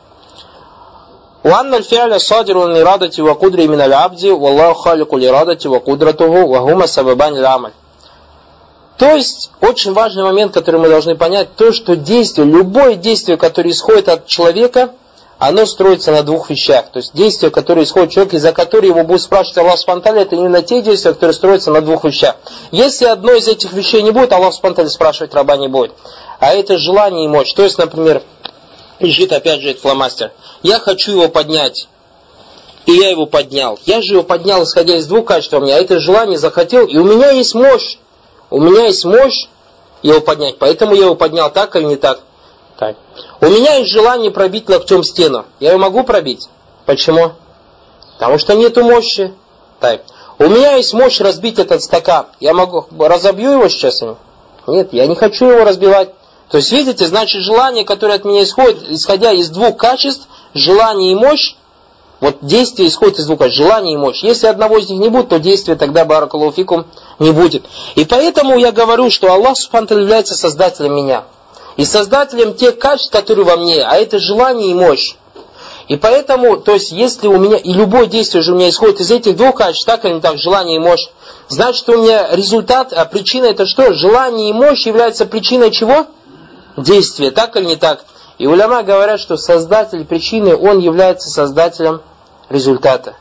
[1.43, 7.71] وأن الفعل صادر من إرادة وقدرة من العبد والله خالق الإرادة وقدرته وهما سببان العمل.
[8.97, 13.69] То есть, очень важный момент, который мы должны понять, то, что действие, любое действие, которое
[13.69, 14.91] исходит от человека,
[15.38, 16.90] оно строится на двух вещах.
[16.92, 20.36] То есть, действие, которое исходит от человека, из-за которого его будет спрашивать Аллах Спантали, это
[20.36, 22.36] именно те действия, которые строятся на двух вещах.
[22.70, 25.92] Если одно из этих вещей не будет, Аллах Спантали спрашивать раба не будет.
[26.40, 27.52] А это желание и мощь.
[27.52, 28.22] То есть, например,
[29.00, 30.32] лежит опять же этот фломастер.
[30.62, 31.88] Я хочу его поднять.
[32.86, 33.78] И я его поднял.
[33.86, 35.76] Я же его поднял, исходя из двух качеств у меня.
[35.76, 37.96] А это желание захотел, и у меня есть мощь.
[38.50, 39.46] У меня есть мощь
[40.02, 40.58] его поднять.
[40.58, 42.20] Поэтому я его поднял так или не так.
[42.78, 42.96] Так.
[43.40, 45.44] У меня есть желание пробить локтем стену.
[45.60, 46.48] Я ее могу пробить.
[46.86, 47.32] Почему?
[48.14, 49.32] Потому что нету мощи.
[49.80, 50.02] Так.
[50.38, 52.26] У меня есть мощь разбить этот стакан.
[52.40, 54.02] Я могу разобью его сейчас?
[54.66, 56.10] Нет, я не хочу его разбивать.
[56.50, 61.14] То есть, видите, значит, желание, которое от меня исходит, исходя из двух качеств, желание и
[61.14, 61.54] мощь,
[62.20, 64.22] вот действие исходит из двух качеств, желание и мощь.
[64.22, 66.86] Если одного из них не будет, то действия тогда баракалуфикум
[67.18, 67.64] не будет.
[67.94, 71.24] И поэтому я говорю, что Аллах Субхану является создателем меня.
[71.76, 75.16] И создателем тех качеств, которые во мне, а это желание и мощь.
[75.88, 79.10] И поэтому, то есть, если у меня, и любое действие же у меня исходит из
[79.10, 81.08] этих двух качеств, так или не так, желание и мощь,
[81.48, 83.92] значит, у меня результат, а причина это что?
[83.92, 86.06] Желание и мощь являются причиной чего?
[86.76, 88.04] действия, так или не так.
[88.38, 92.02] И уляма говорят, что создатель причины, он является создателем
[92.48, 93.16] результата.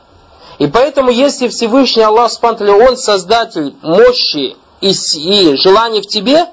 [0.59, 6.47] И поэтому, если Всевышний Аллах Спанталя, он создатель мощи и, и желаний в тебе,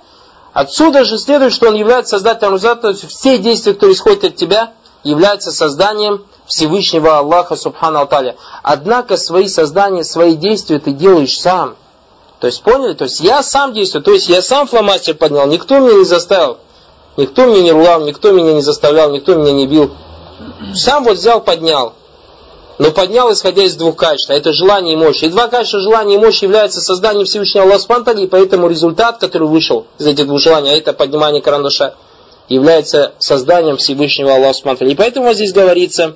[0.53, 4.37] отсюда же следует, что он является создателем результата, то есть все действия, которые исходят от
[4.37, 8.37] тебя, являются созданием Всевышнего Аллаха Субхану Алталя.
[8.63, 11.77] Однако свои создания, свои действия ты делаешь сам.
[12.41, 12.95] То есть поняли?
[12.95, 16.59] То есть я сам действую, то есть я сам фломастер поднял, никто меня не заставил.
[17.17, 19.93] Никто меня не ругал, никто меня не заставлял, никто меня не бил.
[20.75, 21.95] Сам вот взял, поднял.
[22.81, 24.31] Но поднял, исходя из двух качеств.
[24.31, 25.23] А это желание и мощь.
[25.23, 29.49] И два качества желания и мощь являются созданием Всевышнего Аллаха Спантали, и поэтому результат, который
[29.49, 31.93] вышел из этих двух желаний, а это поднимание карандаша,
[32.49, 34.93] является созданием Всевышнего Аллаха Спантали.
[34.93, 36.15] И поэтому здесь говорится,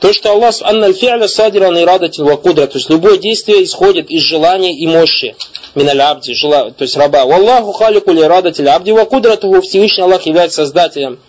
[0.00, 4.22] то, что Аллах анналь фи'ля садиран и радатин вакудра, то есть любое действие исходит из
[4.22, 5.36] желания и мощи.
[5.76, 7.26] Миналь абди, то есть раба.
[7.26, 11.20] Валлаху халику ли радатиль абди вакудратуху, Всевышний Аллах является создателем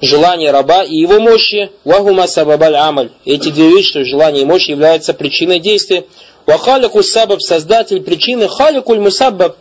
[0.00, 3.10] желание раба и его мощи, вахума сабабаль амаль.
[3.24, 6.04] Эти две вещи, то желание и мощь, являются причиной действия.
[6.46, 9.56] Вахалику сабаб, создатель причины, халикуль мусаббаб,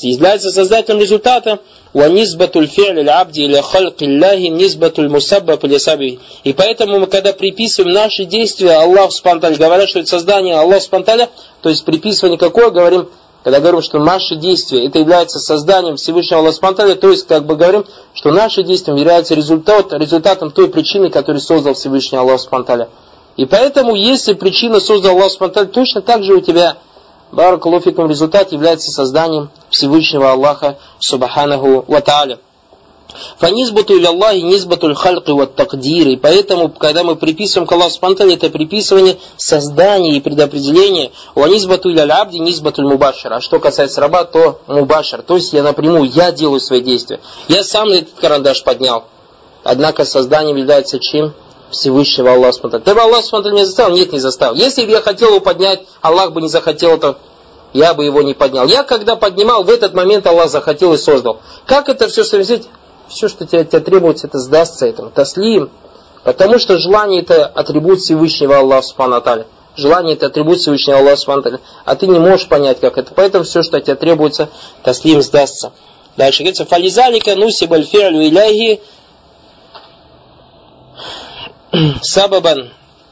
[0.00, 1.58] является создателем результата.
[1.92, 4.00] Ванизбатуль фи'ль или хальк.
[6.44, 11.28] И поэтому мы, когда приписываем наши действия, Аллах спонталь, говорят, что это создание Аллах спонталя,
[11.62, 13.08] то есть приписывание какое, говорим,
[13.42, 17.86] когда говорим, что наши действия, это является созданием Всевышнего Аллаха то есть как бы говорим,
[18.12, 22.88] что наши действия являются результат, результатом той причины, которую создал Всевышний Аллах Спанталя.
[23.36, 26.76] И поэтому, если причина создал Аллах Спанталя, точно так же у тебя
[27.32, 32.02] Баракалуфикум результат является созданием Всевышнего Аллаха Субханаху Ва.
[33.38, 36.16] Фанизбату или Аллахи низбатуль хальки вот такдиры.
[36.16, 41.12] Поэтому, когда мы приписываем к Аллаху Спантале, это приписывание создания и предопределения.
[41.34, 43.32] У низбату или абди низбатуль мубашар.
[43.32, 45.22] А что касается раба, то мубашар.
[45.22, 47.20] То есть я напрямую, я делаю свои действия.
[47.48, 49.04] Я сам этот карандаш поднял.
[49.64, 51.34] Однако созданием является чем?
[51.70, 52.80] Всевышнего Аллаха Субтитры.
[52.80, 53.94] Ты бы Аллах Субтитры меня заставил?
[53.94, 54.54] Нет, не заставил.
[54.54, 57.16] Если бы я хотел его поднять, Аллах бы не захотел это,
[57.72, 58.66] я бы его не поднял.
[58.66, 61.40] Я когда поднимал, в этот момент Аллах захотел и создал.
[61.66, 62.68] Как это все совместить?
[63.10, 65.10] Все, что тебе, тебе требуется, это сдастся этому.
[65.10, 65.70] Таслим.
[66.22, 69.44] Потому что желание это атрибут Всевышнего Аллаха Субхану
[69.76, 73.12] Желание это атрибут Всевышнего Аллаха Субхану А ты не можешь понять, как это.
[73.14, 74.48] Поэтому все, что тебе требуется,
[74.82, 75.72] таслим сдастся.
[76.16, 78.80] Дальше говорится, фализалика нусибаль фи'лю иляхи
[82.02, 82.70] сабабан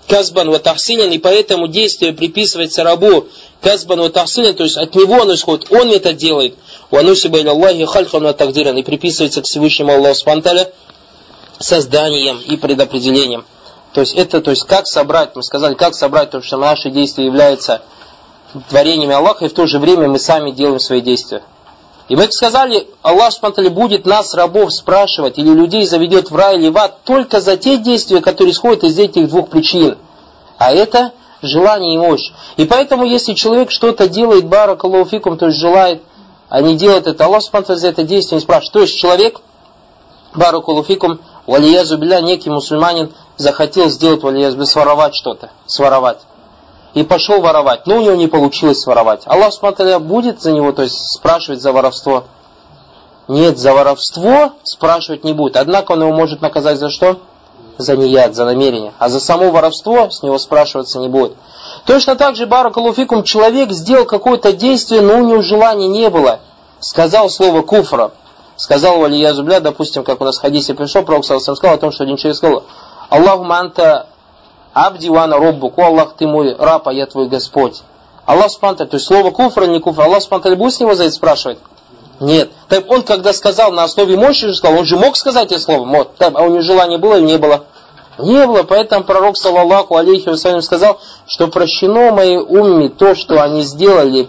[0.09, 3.27] казбан ва тахсинин, и поэтому действие приписывается рабу
[3.63, 6.55] казбан ва тахсинин, то есть от него оно исходит, он это делает.
[6.91, 10.73] Ванусиба иля Аллахи хальхан ва тагдиран, и приписывается к Всевышнему Аллаху Спанталя
[11.59, 13.45] созданием и предопределением.
[13.93, 17.27] То есть это, то есть как собрать, мы сказали, как собрать то, что наши действия
[17.27, 17.83] являются
[18.69, 21.43] творениями Аллаха, и в то же время мы сами делаем свои действия.
[22.09, 26.69] И мы сказали, Аллах Субтитры будет нас, рабов, спрашивать, или людей заведет в рай или
[26.69, 29.99] в ад, только за те действия, которые исходят из этих двух причин.
[30.57, 32.33] А это желание и мощь.
[32.57, 36.03] И поэтому, если человек что-то делает, барак Аллаху то есть желает,
[36.51, 38.73] не делает это, Аллах Субтитры за это действие не спрашивает.
[38.73, 39.41] То есть человек,
[40.35, 46.19] барак Аллаху валиязу билля, некий мусульманин, захотел сделать валиязу, своровать что-то, своровать
[46.95, 49.23] и пошел воровать, но у него не получилось своровать.
[49.27, 52.25] Аллах Субтитры будет за него, то есть спрашивать за воровство?
[53.29, 55.57] Нет, за воровство спрашивать не будет.
[55.57, 57.21] Однако он его может наказать за что?
[57.77, 58.95] За нияд, за намерение.
[58.99, 61.35] А за само воровство с него спрашиваться не будет.
[61.89, 66.41] Точно так же, Баракалуфикум, человек сделал какое-то действие, но у него желания не было.
[66.81, 68.11] Сказал слово куфра.
[68.57, 72.05] Сказал Валия Зубля, допустим, как у нас в хадисе пришел, Пророк сказал о том, что
[72.05, 72.65] один человек сказал,
[73.09, 74.07] Аллаху манта
[74.75, 77.81] Абди вана роббук, о Аллах, ты мой раб, а я твой Господь.
[78.27, 81.15] Аллах спанталь, то есть слово куфра, не куфра, Аллах спанталь будет с него за это
[81.15, 81.59] спрашивать?
[82.21, 82.51] Нет.
[82.69, 86.05] Так он, когда сказал на основе мощи, сказал, он же мог сказать это слово.
[86.19, 87.65] Так, а у него желания было или не было?
[88.19, 93.63] Не было, поэтому пророк, саллаллаху алейхи вассалям, сказал, что прощено моей умме то, что они
[93.63, 94.29] сделали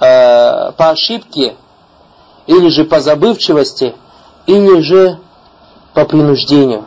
[0.00, 1.56] э, по ошибке,
[2.46, 3.94] или же по забывчивости,
[4.46, 5.18] или же
[5.94, 6.86] по принуждению.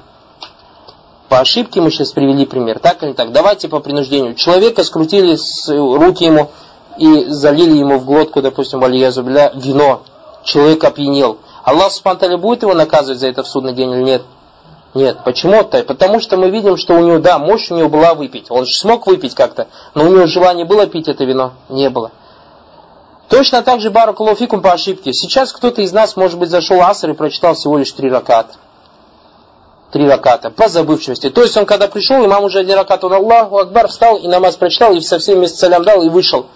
[1.27, 2.80] По ошибке мы сейчас привели пример.
[2.80, 3.32] Так или так?
[3.32, 4.36] Давайте по принуждению.
[4.36, 6.51] Человека скрутили с руки ему
[6.97, 10.01] и залили ему в глотку, допустим, валиязубля, вино.
[10.43, 11.38] Человек опьянел.
[11.63, 14.23] Аллах Субтитры будет его наказывать за это в судный день или нет?
[14.93, 15.19] Нет.
[15.23, 15.84] Почему-то?
[15.84, 18.47] Потому что мы видим, что у него, да, мощь у него была выпить.
[18.49, 21.54] Он же смог выпить как-то, но у него желание было пить это вино?
[21.69, 22.12] Не было.
[23.30, 25.13] Точно так же Баракулуфикум по ошибке.
[25.13, 28.56] Сейчас кто-то из нас, может быть, зашел аср и прочитал всего лишь три раката
[29.91, 31.30] три раката по забывчивости.
[31.30, 34.56] То есть он когда пришел, имам уже один ракат, он Аллаху Акбар встал и намаз
[34.56, 36.47] прочитал, и со всеми вместе салям дал и вышел.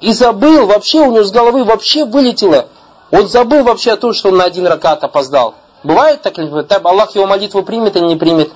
[0.00, 2.66] И забыл, вообще у него с головы вообще вылетело.
[3.10, 5.54] Он забыл вообще о том, что он на один ракат опоздал.
[5.82, 6.48] Бывает так ли?
[6.64, 8.52] Так, Аллах его молитву примет или не примет?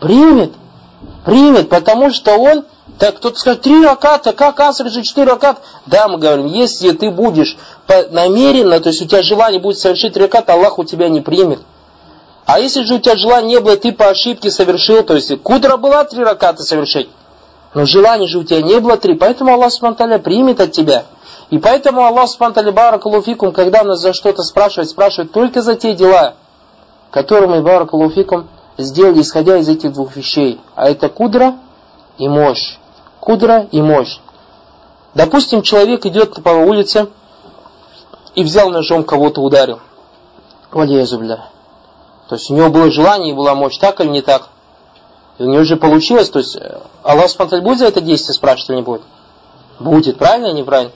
[0.00, 0.52] Примет.
[1.24, 2.64] Примет, потому что он,
[2.98, 5.60] так кто-то скажет, три раката, как аср же четыре раката?
[5.86, 7.56] Да, мы говорим, если ты будешь
[8.10, 11.60] намеренно, то есть у тебя желание будет совершить три раката, Аллах у тебя не примет.
[12.46, 15.78] А если же у тебя желания не было, ты по ошибке совершил, то есть кудра
[15.78, 17.08] была три раката совершить,
[17.72, 21.04] но желания же у тебя не было три, поэтому Аллах Субтитры примет от тебя.
[21.50, 26.34] И поэтому Аллах Субтитры баракалуфикум, когда нас за что-то спрашивает, спрашивает только за те дела,
[27.10, 30.60] которые мы баракалуфикум сделали, исходя из этих двух вещей.
[30.74, 31.56] А это кудра
[32.18, 32.78] и мощь.
[33.20, 34.18] Кудра и мощь.
[35.14, 37.08] Допустим, человек идет по улице
[38.34, 39.80] и взял ножом кого-то ударил.
[40.72, 41.48] Валия зубля.
[42.28, 44.48] То есть у него было желание и была мощь, так или не так.
[45.38, 48.70] И у него же получилось, то есть э, Аллах Субтитры будет за это действие спрашивать
[48.70, 49.02] или не будет?
[49.78, 50.92] Будет, правильно или неправильно?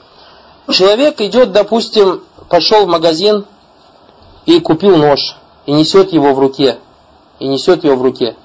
[0.71, 3.45] Человек идет, допустим, пошел в магазин
[4.45, 6.77] и купил нож, и несет его в руке,
[7.39, 8.35] и несет его в руке.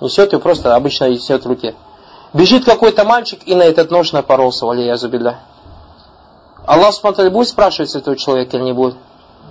[0.00, 1.74] Несет его просто обычно несет в руке.
[2.32, 5.40] Бежит какой-то мальчик и на этот нож напоролся, валия зубилля.
[6.66, 8.96] Аллах смотрит, будет спрашивать с этого человека или не будет?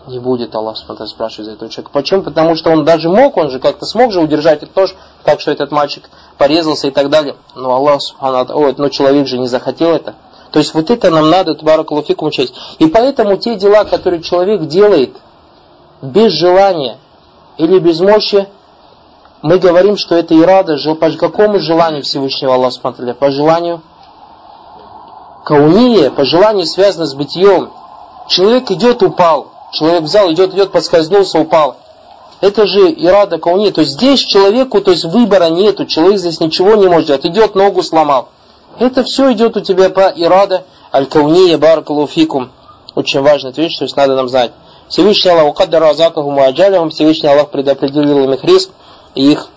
[0.08, 1.92] Не будет Аллах смотрит, спрашивать за этого человека.
[1.94, 2.24] Почему?
[2.24, 5.52] Потому что он даже мог, он же как-то смог же удержать этот нож, так что
[5.52, 7.36] этот мальчик порезался и так далее.
[7.54, 10.16] Но Аллах, ой, но человек же не захотел это.
[10.52, 12.54] То есть вот это нам надо, Табаракалуфикум, учесть.
[12.80, 15.16] И поэтому те дела, которые человек делает
[16.02, 16.98] без желания
[17.58, 18.48] или без мощи,
[19.42, 23.14] мы говорим, что это ирада, по какому желанию Всевышнего Аллаха смотрели?
[23.14, 23.82] По желанию
[25.46, 27.72] кауния, по желанию связано с бытием.
[28.28, 29.48] Человек идет, упал.
[29.72, 31.78] Человек взял, идет, идет, подскользнулся, упал.
[32.42, 33.70] Это же ирада кауни.
[33.70, 35.86] То есть здесь человеку, то есть выбора нету.
[35.86, 37.26] Человек здесь ничего не может делать.
[37.26, 38.30] Идет, ногу сломал.
[38.80, 42.52] Это все идет у тебя по ирада аль-кауния баракалуфикум.
[42.96, 44.52] Очень важная вещь, то есть надо нам знать.
[44.90, 48.72] Всевышний Аллах укаддара азакахум аджалихум, Всевышний Аллах предопределил им их риск
[49.16, 49.48] и их,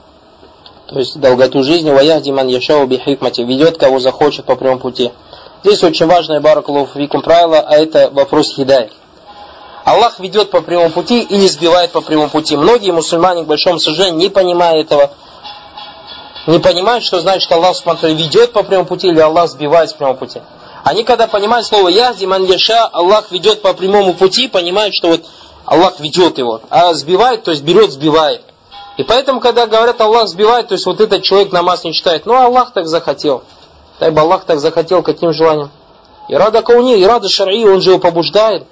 [0.87, 5.11] то есть долготу жизни, ваяхди ман яшау бихикмати, ведет кого захочет по прямому пути.
[5.65, 8.91] Здесь очень важное баракалуфикум правило, а это вопрос хидай.
[9.85, 12.57] Аллах ведет по прямому пути или сбивает по прямому пути.
[12.57, 15.11] Многие мусульмане, к большому сожалению, не понимая этого,
[16.47, 20.17] не понимают, что значит Аллах смотрит, ведет по прямому пути или Аллах сбивает с прямого
[20.17, 20.41] пути.
[20.85, 25.25] Они когда понимают слово «язди ман яша», Аллах ведет по прямому пути, понимают, что вот
[25.65, 26.61] Аллах ведет его.
[26.69, 28.43] А сбивает, то есть берет, сбивает.
[28.99, 32.35] И поэтому, когда говорят Аллах сбивает, то есть вот этот человек намаз не читает, ну
[32.35, 33.43] Аллах так захотел.
[33.99, 35.71] Дай бы Аллах так захотел, каким желанием?
[36.29, 38.67] И рада кауни, и рада шар'и, он же его побуждает.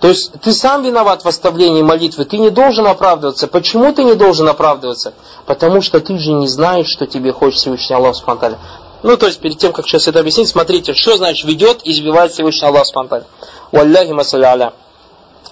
[0.00, 3.46] То есть ты сам виноват в оставлении молитвы, ты не должен оправдываться.
[3.48, 5.12] Почему ты не должен оправдываться?
[5.44, 8.56] Потому что ты же не знаешь, что тебе хочет Всевышний Аллах Субтитры.
[9.02, 12.32] Ну, то есть, перед тем, как сейчас это объяснить, смотрите, что значит ведет и избивает
[12.32, 13.26] Всевышний Аллах Субтитры.
[13.72, 14.72] Валляхи масаля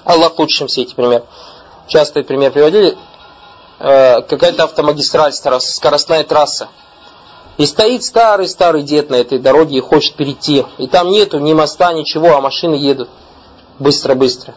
[0.04, 1.24] Аллах лучше, чем все эти примеры.
[1.86, 2.96] Часто пример приводили.
[3.80, 6.68] Э, какая-то автомагистраль, скоростная трасса.
[7.58, 10.64] И стоит старый-старый дед на этой дороге и хочет перейти.
[10.78, 13.10] И там нету ни моста, ничего, а машины едут
[13.78, 14.54] быстро-быстро.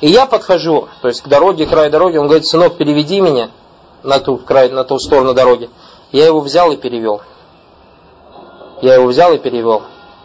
[0.00, 3.50] И я подхожу, то есть к дороге, к краю дороги, он говорит, сынок, переведи меня
[4.02, 5.70] на ту, край, на ту сторону дороги.
[6.12, 7.22] Я его взял и перевел.
[8.82, 9.82] Я его взял и перевел.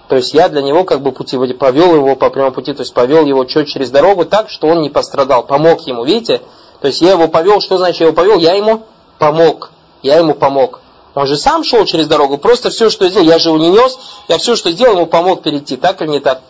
[0.10, 2.94] То есть я для него как бы пути повел его по прямому пути, то есть
[2.94, 6.42] повел его чуть через дорогу так, что он не пострадал, помог ему, видите?
[6.82, 8.40] То есть я его повел, что значит я его повел?
[8.40, 8.86] Я ему
[9.20, 9.70] помог,
[10.02, 10.82] я ему помог.
[11.14, 14.00] Он же сам шел через дорогу, просто все, что сделал, я же его не нес,
[14.28, 16.42] я все, что сделал, ему помог перейти, так или не так?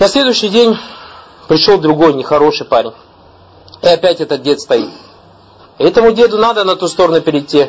[0.00, 0.78] На следующий день
[1.46, 2.94] пришел другой нехороший парень.
[3.82, 4.88] И опять этот дед стоит.
[5.76, 7.66] Этому деду надо на ту сторону перейти.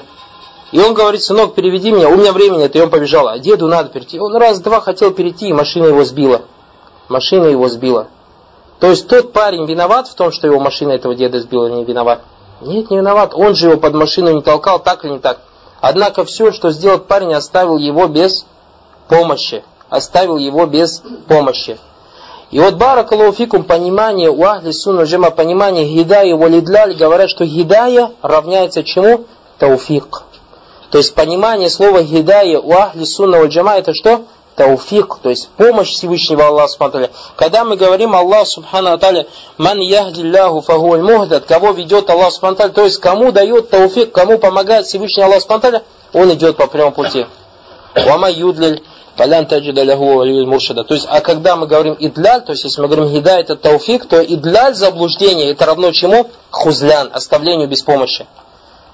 [0.71, 3.27] И он говорит, сынок, переведи меня, у меня времени нет, и он побежал.
[3.27, 4.17] А деду надо перейти.
[4.17, 6.43] Он раз-два хотел перейти, и машина его сбила.
[7.09, 8.07] Машина его сбила.
[8.79, 12.21] То есть тот парень виноват в том, что его машина этого деда сбила, не виноват?
[12.61, 13.33] Нет, не виноват.
[13.33, 15.41] Он же его под машину не толкал, так или не так.
[15.81, 18.45] Однако все, что сделал парень, оставил его без
[19.09, 19.65] помощи.
[19.89, 21.77] Оставил его без помощи.
[22.51, 28.83] И вот баракалуфикум понимание у ахли сунна джама понимание гидая валидляль говорят, что гидая равняется
[28.83, 29.25] чему?
[29.57, 30.23] Тауфик.
[30.89, 34.23] То есть понимание слова гидая у ахли сунна джама это что?
[34.57, 40.59] Тауфик, то есть помощь Всевышнего Аллаха Субхану Когда мы говорим Аллах Субхану Аталя, ман яхдиллаху
[40.59, 45.41] фагуаль мухдат, кого ведет Аллах Субхану то есть кому дает тауфик, кому помогает Всевышний Аллах
[45.41, 47.25] Субхану он идет по прямому пути.
[47.95, 48.83] Вама юдлиль
[49.17, 50.83] Фалян таджида лягу валиль муршида.
[50.83, 54.07] То есть, а когда мы говорим идляль, то есть, если мы говорим гида это тауфик,
[54.07, 56.29] то идляль заблуждение это равно чему?
[56.49, 58.25] Хузлян, оставлению без помощи.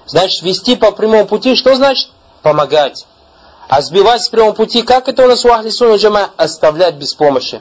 [0.06, 2.10] Значит, вести по прямому пути, что значит?
[2.42, 3.06] Помогать.
[3.68, 6.30] А сбивать с прямого пути, как это у нас у Ахли Джама?
[6.36, 7.60] Оставлять без помощи.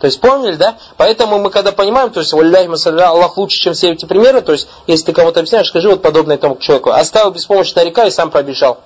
[0.00, 0.76] То есть поняли, да?
[0.96, 4.66] Поэтому мы когда понимаем, то есть Масалля, Аллах лучше, чем все эти примеры, то есть
[4.86, 6.90] если ты кому-то объясняешь, скажи вот подобное этому человеку.
[6.90, 8.78] Оставил без помощи старика и сам пробежал.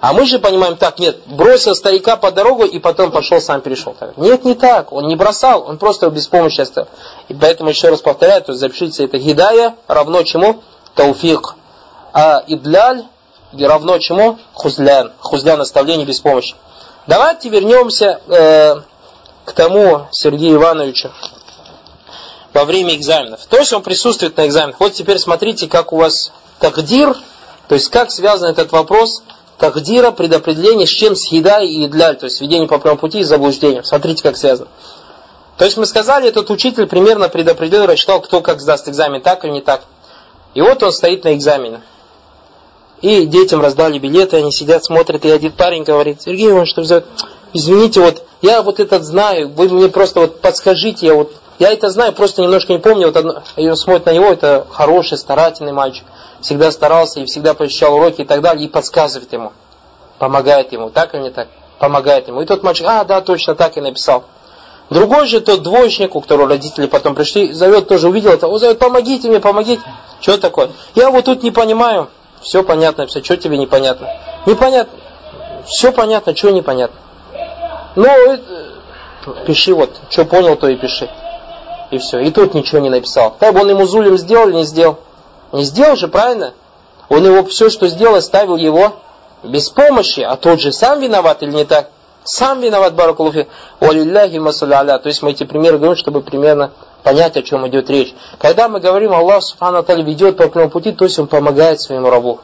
[0.00, 3.96] А мы же понимаем так, нет, бросил старика по дорогу и потом пошел, сам перешел.
[4.16, 6.88] Нет, не так, он не бросал, он просто без помощи оставил.
[7.28, 10.62] И поэтому еще раз повторяю, то есть запишите это гидая равно чему?
[10.94, 11.54] Тауфик.
[12.12, 13.04] А идляль
[13.58, 14.38] равно чему?
[14.52, 15.12] Хузлян.
[15.20, 16.54] Хузлян оставление без помощи.
[17.06, 18.76] Давайте вернемся э,
[19.44, 21.10] к тому Сергею Ивановичу
[22.52, 23.46] во время экзаменов.
[23.46, 24.80] То есть он присутствует на экзаменах.
[24.80, 27.14] Вот теперь смотрите, как у вас тагдир,
[27.68, 29.22] то есть как связан этот вопрос
[29.58, 31.16] Тахдира, предопределение, с чем?
[31.16, 33.84] С хидай и идляль, то есть ведение по прямому пути и заблуждением.
[33.84, 34.68] Смотрите, как связано.
[35.56, 39.52] То есть мы сказали, этот учитель примерно предопределил, рассчитал, кто как сдаст экзамен, так или
[39.52, 39.84] не так.
[40.54, 41.80] И вот он стоит на экзамене.
[43.00, 47.04] И детям раздали билеты, они сидят, смотрят, и один парень говорит, Сергей Иванович, что взять?
[47.52, 51.88] Извините, вот я вот этот знаю, вы мне просто вот подскажите, я вот Я это
[51.88, 53.06] знаю, просто немножко не помню.
[53.06, 53.42] Вот одно,
[53.76, 56.04] смотрит на него, это хороший, старательный мальчик.
[56.40, 59.52] Всегда старался и всегда посещал уроки и так далее, и подсказывает ему.
[60.18, 61.48] Помогает ему, так или не так?
[61.78, 62.42] Помогает ему.
[62.42, 64.24] И тот мальчик, а, да, точно так и написал.
[64.90, 68.78] Другой же тот двоечник, у которого родители потом пришли, зовет, тоже увидел это, он зовет,
[68.78, 69.82] помогите мне, помогите.
[70.20, 70.70] Что такое?
[70.94, 72.08] Я вот тут не понимаю.
[72.40, 74.08] Все понятно, все, что тебе непонятно?
[74.46, 74.98] Непонятно.
[75.66, 76.96] Все понятно, что непонятно.
[77.96, 78.38] Ну, э,
[79.46, 81.10] пиши вот, что понял, то и пиши.
[81.90, 82.20] И все.
[82.20, 83.34] И тут ничего не написал.
[83.38, 84.98] Так бы он ему зулем сделал или не сделал?
[85.52, 86.54] Не сделал же, правильно?
[87.08, 88.96] Он его все, что сделал, оставил его
[89.42, 91.90] без помощи, а тот же сам виноват или не так?
[92.24, 93.46] Сам виноват, баракулуфи.
[93.78, 96.72] Валилляхи масаля То есть мы эти примеры говорим, чтобы примерно
[97.04, 98.12] понять, о чем идет речь.
[98.40, 102.40] Когда мы говорим, Аллах Субхану ведет по прямому пути, то есть Он помогает своему рабу.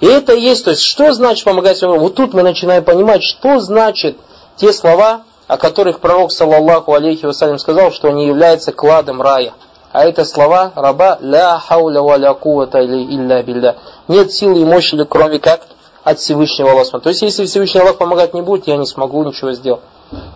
[0.00, 2.08] И это есть, то есть, что значит помогать своему рабу?
[2.08, 4.18] Вот тут мы начинаем понимать, что значит
[4.56, 9.54] те слова, о которых пророк, саллаллаху алейхи вассалям, сказал, что они являются кладом рая.
[9.90, 13.76] А это слова раба «Ля хауля ва ля кувата илля билля».
[14.06, 15.62] Нет силы и мощи, кроме как
[16.04, 17.00] от Всевышнего Аллаха.
[17.00, 19.80] То есть, если Всевышний Аллах помогать не будет, я не смогу ничего сделать.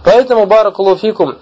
[0.04, 1.36] Поэтому, баракулуфикум,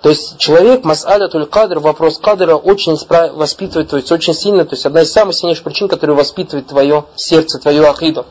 [0.00, 2.98] то есть человек, мас'аля туль кадр, вопрос кадра очень
[3.34, 7.04] воспитывает, то есть очень сильно, то есть одна из самых сильнейших причин, которая воспитывает твое
[7.14, 8.26] сердце, твою ахиду.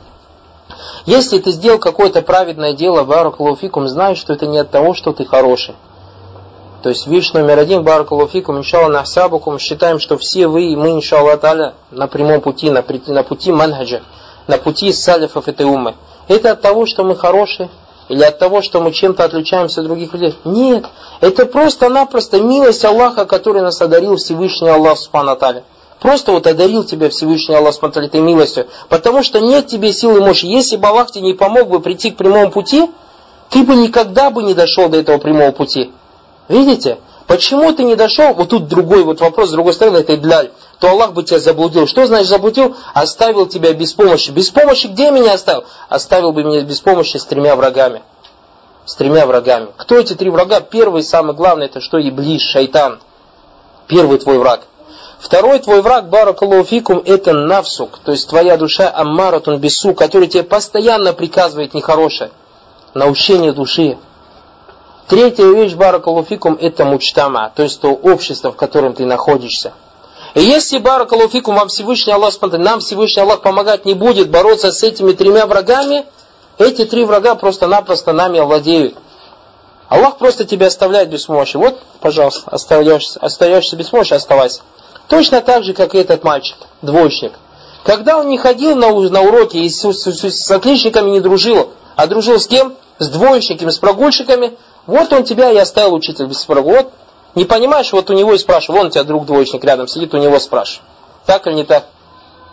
[1.05, 5.25] Если ты сделал какое-то праведное дело, баракулуфикум, знай, что это не от того, что ты
[5.25, 5.75] хороший.
[6.83, 11.37] То есть вещь номер один, баракулуфикум, иншалла нахсабукум, считаем, что все вы и мы, иншалла
[11.37, 14.01] таля, на прямом пути, на, на пути манхаджа
[14.47, 15.95] на пути салифов этой уммы.
[16.27, 17.69] Это от того, что мы хорошие,
[18.09, 20.37] или от того, что мы чем-то отличаемся от других людей?
[20.43, 20.85] Нет.
[21.21, 25.37] Это просто-напросто милость Аллаха, который нас одарил Всевышний Аллах Субхану
[26.01, 28.65] Просто вот одарил тебя Всевышний Аллах Субхану этой милостью.
[28.89, 30.47] Потому что нет тебе силы и мощи.
[30.47, 32.89] Если бы Аллах тебе не помог бы прийти к прямому пути,
[33.51, 35.91] ты бы никогда бы не дошел до этого прямого пути.
[36.49, 36.97] Видите?
[37.27, 38.33] Почему ты не дошел?
[38.33, 40.49] Вот тут другой вот вопрос, с другой стороны, это идляль.
[40.79, 41.85] То Аллах бы тебя заблудил.
[41.85, 42.75] Что значит заблудил?
[42.95, 44.31] Оставил тебя без помощи.
[44.31, 45.65] Без помощи где меня оставил?
[45.87, 48.01] Оставил бы меня без помощи с тремя врагами.
[48.85, 49.67] С тремя врагами.
[49.77, 50.61] Кто эти три врага?
[50.61, 52.01] Первый, самый главный, это что?
[52.01, 52.99] Иблис, шайтан.
[53.85, 54.61] Первый твой враг.
[55.21, 61.13] Второй твой враг, баракалуфикум, это навсук, то есть твоя душа аммаратун бису, который тебе постоянно
[61.13, 62.31] приказывает нехорошее.
[62.95, 63.97] Научение души,
[65.07, 69.73] Третья вещь, баракалуфикум, это мучтама, то есть то общество, в котором ты находишься.
[70.33, 75.11] И если баракалуфикум вам Всевышний Аллах, нам Всевышний Аллах помогать не будет бороться с этими
[75.11, 76.05] тремя врагами,
[76.57, 78.95] эти три врага просто-напросто нами овладеют.
[79.87, 81.57] Аллах просто тебя оставляет без помощи.
[81.57, 84.61] Вот, пожалуйста, остаешься, остаешься без помощи, оставайся.
[85.11, 87.33] Точно так же, как и этот мальчик, двоечник.
[87.83, 91.71] Когда он не ходил на, на уроки и с, с, с, с отличниками не дружил,
[91.97, 92.75] а дружил с кем?
[92.97, 94.53] С двоечниками, с прогульщиками,
[94.87, 96.69] вот он тебя и оставил учитель без спрогу.
[96.69, 96.93] Вот
[97.35, 98.77] не понимаешь, вот у него и спрашивай.
[98.77, 100.87] Вон у тебя друг двоечник рядом сидит, у него спрашивай.
[101.25, 101.87] Так или не так?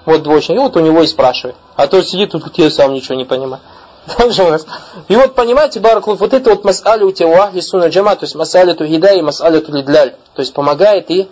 [0.05, 1.55] Вот двоечник, вот у него и спрашивай.
[1.77, 3.63] А то сидит тут, я сам ничего не понимаю.
[4.19, 5.13] У.
[5.13, 8.35] И вот понимаете, Бараклуф, вот это вот мас'али у тебя ахли суна джама, то есть
[8.35, 10.17] мас'али ту хида и мас'али ту лидляль.
[10.35, 11.29] То есть помогает и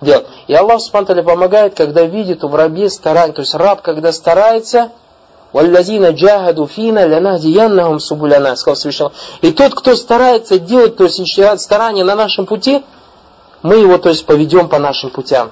[0.00, 0.26] делает.
[0.46, 3.32] И Аллах Субтитры помогает, когда видит в рабе старание.
[3.32, 4.90] То есть раб, когда старается,
[5.52, 9.08] «Валлазина джахаду фина лянахдияннахум субуляна», сказал Всевышний
[9.42, 12.84] И тот, кто старается делать, то есть старание на нашем пути,
[13.62, 15.50] мы его, то есть, поведем по нашим путям.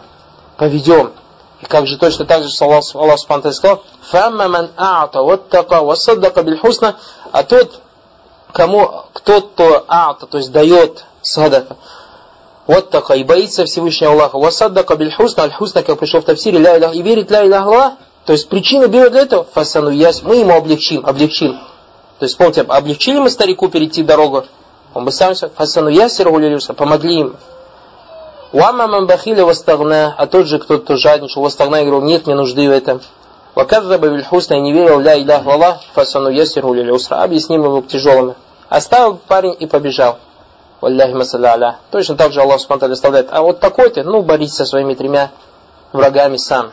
[0.57, 1.13] Поведем.
[1.61, 6.43] И как же точно так же Аллах, Аллах Субхану сказал, «Фамма ман а'та ваттака вассаддака
[6.43, 6.97] бильхусна»,
[7.33, 7.81] а тот,
[8.53, 11.77] кому, кто то а'та, то есть дает садака,
[12.67, 14.39] вот такая, и боится Всевышнего Аллаха.
[14.39, 18.87] Васаддака бильхусна, аль-хусна, как пришел в тавсире, ля и верит ля иляха то есть причина
[18.87, 21.59] берет для этого, фасану яс, мы ему облегчим, облегчим.
[22.19, 24.45] То есть помните, облегчили мы старику перейти дорогу,
[24.95, 26.31] он бы сам фасану ясир
[26.75, 27.37] помогли им.
[28.53, 32.69] Уама мамбахиля вастагна, а тот же, кто, то жадничал, вастагна и говорил, нет мне нужды
[32.69, 33.03] в этом.
[33.55, 38.37] Ваказраба вильхусна и не верил, ля илях валлах, фасану ясир объясним его тяжелыми.
[38.69, 40.19] Оставил парень и побежал.
[40.85, 43.29] Валляхи масаля Точно так же Аллах Субтитры оставляет.
[43.31, 45.31] А вот такой-то, ну, борись со своими тремя
[45.95, 46.73] врагами сам.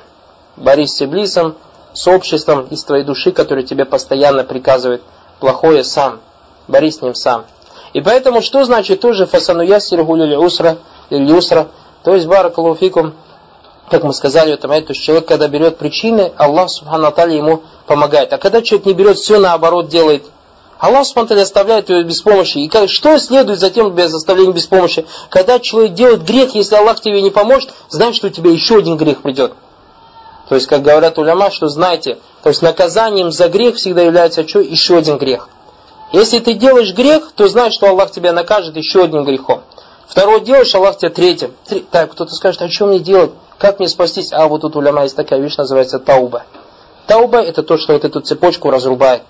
[0.57, 1.55] Борись с Иблисом,
[1.93, 5.01] с обществом из твоей души, который тебе постоянно приказывает
[5.39, 6.19] плохое сам.
[6.67, 7.45] Борись с ним сам.
[7.93, 11.69] И поэтому, что значит тоже фасану ясиргу или усра, или усра,
[12.03, 13.13] то есть баракалуфикум,
[13.89, 17.63] как мы сказали в этом то есть человек, когда берет причины, Аллах Субхану Аталия ему
[17.87, 18.33] помогает.
[18.33, 20.25] А когда человек не берет, все наоборот делает.
[20.81, 22.57] Аллах Субхану оставляет его без помощи.
[22.57, 25.05] И как, что следует за тем без оставления без помощи?
[25.29, 28.97] Когда человек делает грех, если Аллах тебе не поможет, знай, что у тебя еще один
[28.97, 29.53] грех придет.
[30.49, 34.59] То есть, как говорят уляма, что знаете, то есть наказанием за грех всегда является что?
[34.59, 35.49] Еще один грех.
[36.13, 39.61] Если ты делаешь грех, то знай, что Аллах тебя накажет еще одним грехом.
[40.07, 41.51] Второе делаешь, Аллах тебе третье.
[41.67, 43.31] Три, так, кто-то скажет, а что мне делать?
[43.59, 44.33] Как мне спастись?
[44.33, 46.43] А вот тут у ляма есть такая вещь, называется тауба.
[47.05, 49.21] Тауба это то, что вот эту цепочку разрубает.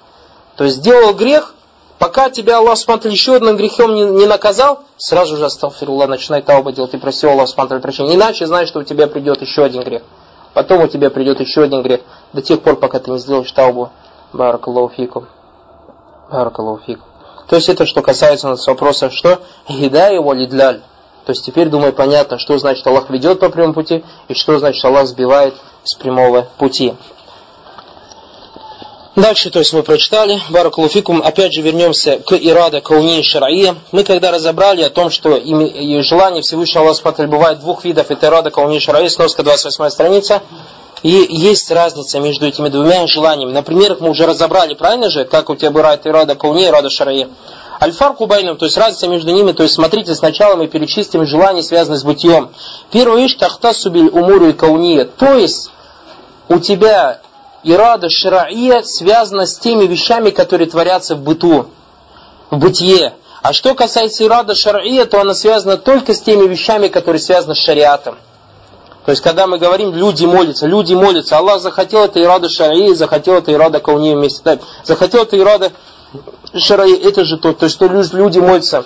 [0.62, 1.56] То есть сделал грех,
[1.98, 6.72] пока тебя Аллах смотрит еще одним грехом не, не наказал, сразу же астафирулlah, начинай тауба
[6.72, 8.14] делать и проси Аллах смотрит прощения.
[8.14, 10.04] Иначе знаешь, что у тебя придет еще один грех.
[10.54, 12.02] Потом у тебя придет еще один грех.
[12.32, 13.90] До тех пор, пока ты не сделаешь таубу.
[14.34, 15.26] Баракаллаху
[16.30, 16.98] Баракаллаху
[17.48, 20.82] То есть это что касается нас вопроса, что гидай его лидляль.
[21.26, 24.86] То есть теперь, думаю, понятно, что значит Аллах ведет по прямому пути и что значит
[24.86, 26.94] Аллах сбивает с прямого пути.
[29.16, 33.76] Дальше, то есть мы прочитали, Баракулуфикум, опять же вернемся к Ирада Кауни Шар'ия.
[33.92, 35.38] Мы когда разобрали о том, что
[36.02, 40.42] желание Всевышнего Аллаха бывает двух видов, это Ирада Кауни Шар'ия, сноска 28 страница,
[41.04, 43.52] и есть разница между этими двумя желаниями.
[43.52, 47.28] Например, мы уже разобрали, правильно же, как у тебя бывает Ирада Кауни и Ирада Шар'ия.
[47.82, 52.00] Альфар Кубайном, то есть разница между ними, то есть смотрите, сначала мы перечислим желания, связанные
[52.00, 52.52] с бытием.
[52.92, 55.70] Первая вещь, тахта субиль умуру и кауния, то есть
[56.48, 57.20] у тебя
[57.64, 61.68] ирада шараия связана с теми вещами, которые творятся в быту,
[62.50, 63.14] в бытие.
[63.42, 67.60] А что касается ирада шараия, то она связана только с теми вещами, которые связаны с
[67.60, 68.18] шариатом.
[69.06, 73.36] То есть, когда мы говорим, люди молятся, люди молятся, Аллах захотел это ирада шараия, захотел
[73.36, 74.42] это ирада кауния вместе.
[74.44, 75.72] Так, захотел это ирада
[76.56, 78.86] шараия, это же то, то есть, что люди молятся,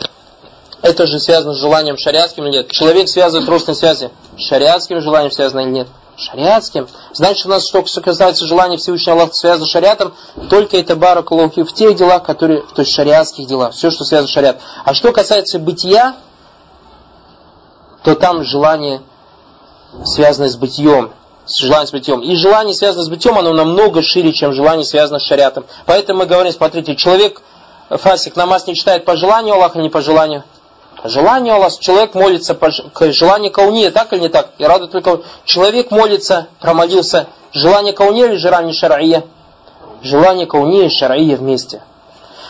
[0.81, 2.71] это же связано с желанием шариатским или нет.
[2.71, 5.87] Человек связывает родственные связи, шариатским желанием связано или нет
[6.17, 6.87] шариатским.
[7.13, 10.13] Значит, у нас что касается желания Всевышнего Аллаха связано с шариатом,
[10.49, 14.31] только это баракалухи в тех делах, которые, то есть шариатских делах, все, что связано с
[14.31, 14.61] шариатом.
[14.83, 16.15] А что касается бытия,
[18.03, 19.01] то там желание
[20.03, 21.11] связано с бытием,
[21.45, 22.21] с желанием с бытием.
[22.21, 25.65] И желание, связанное с бытием, оно намного шире, чем желание, связанное с шариатом.
[25.85, 27.41] Поэтому мы говорим, смотрите, человек,
[27.89, 30.43] фасик, намаз не читает по желанию Аллаха, не по желанию
[31.07, 32.71] Желание Аллаха, человек молится по
[33.11, 34.51] желанию кауния, так или не так?
[34.57, 37.27] И рада только человек молится, промолился.
[37.53, 39.23] Желание кауния или желание шар'ия?
[40.01, 41.81] Желание кауния и шар'ия вместе.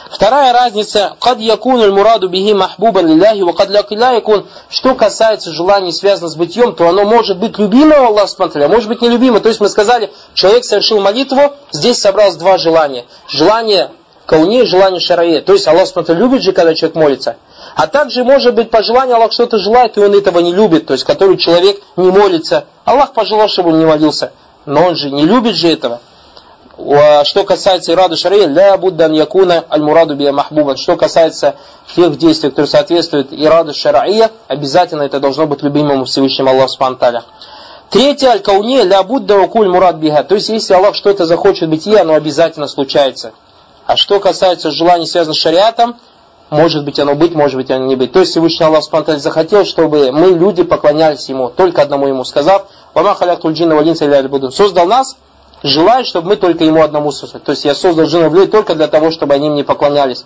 [0.09, 4.45] Вторая разница, кад якун мураду бихи махбубан лилляхи, ва кад якун.
[4.69, 9.01] Что касается желаний, связанных с бытием, то оно может быть любимым Аллах смотря, может быть
[9.01, 9.41] нелюбимым.
[9.41, 13.05] То есть мы сказали, человек совершил молитву, здесь собралось два желания.
[13.27, 13.91] Желание
[14.25, 15.41] кауни и желание шарае.
[15.41, 17.35] То есть Аллах смотря любит же, когда человек молится.
[17.75, 20.93] А также, может быть, по желанию Аллах что-то желает, и он этого не любит, то
[20.93, 22.65] есть который человек не молится.
[22.85, 24.31] Аллах пожелал, чтобы он не молился,
[24.65, 25.99] но он же не любит же этого.
[27.23, 30.77] Что касается ирады шария, ля буддан якуна аль мураду бия махбубан.
[30.77, 31.55] Что касается
[31.95, 37.23] тех действий, которые соответствуют ираду шария, обязательно это должно быть любимым Всевышним Аллаху Субтитры.
[37.89, 40.23] Третье, аль-кауне, ля будда укуль мурад биха.
[40.23, 43.31] То есть, если Аллах что-то захочет быть, оно обязательно случается.
[43.85, 45.97] А что касается желаний, связанных с шариатом,
[46.49, 48.11] может быть оно быть, может быть оно не быть.
[48.11, 52.67] То есть Всевышний Аллах Субтитры захотел, чтобы мы, люди, поклонялись Ему, только одному Ему сказав,
[52.93, 54.51] «Вама халяктуль джинна валинса буду».
[54.51, 55.17] Создал нас,
[55.63, 57.41] желает, чтобы мы только Ему одному слушали.
[57.41, 60.25] То есть я создал джиннов людей только для того, чтобы они мне поклонялись.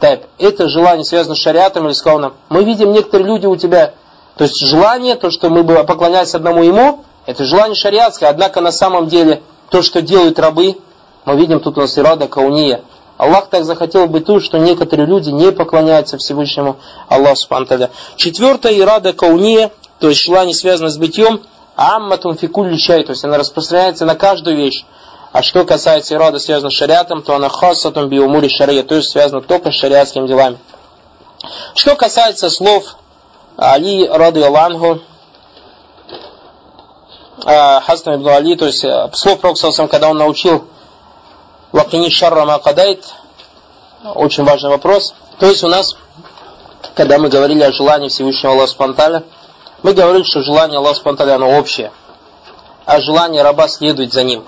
[0.00, 2.34] Так, это желание связано с шариатом или с кауном.
[2.48, 3.92] Мы видим некоторые люди у тебя,
[4.36, 9.08] то есть желание, то, что мы поклонялись одному Ему, это желание шариатское, однако на самом
[9.08, 10.78] деле то, что делают рабы,
[11.26, 12.80] мы видим тут у нас ирада кауния.
[13.20, 19.12] Аллах так захотел бы ту, что некоторые люди не поклоняются Всевышнему Аллаху Субхану Четвертое, ирада
[19.12, 21.42] кауния, то есть желание, связанное с бытием,
[21.76, 24.86] амматун фикуль чай, то есть она распространяется на каждую вещь.
[25.32, 29.42] А что касается ирада, связанного с шариатом, то она хасатун биумури шария, то есть связана
[29.42, 30.56] только с шариатскими делами.
[31.74, 32.96] Что касается слов
[33.58, 35.00] Али, раду Аллаху,
[37.44, 40.64] а, Хасан ибн Али, то есть э, слов Пророка, когда он научил
[41.72, 43.04] Вакини шарра макадайт.
[44.14, 45.14] Очень важный вопрос.
[45.38, 45.96] То есть у нас,
[46.96, 49.24] когда мы говорили о желании Всевышнего Аллаха Спанталя,
[49.82, 51.92] мы говорили, что желание Аллаха Спанталя, оно общее.
[52.86, 54.44] А желание раба следует за ним.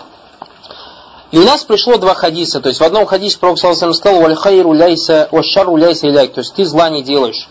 [1.31, 2.61] И у нас пришло два хадиса.
[2.61, 6.35] То есть в одном хадисе Пророк Саласам сказал, «Валь хайру ляйса, вашару ляйса иляйк».
[6.35, 7.49] То есть ты зла не делаешь.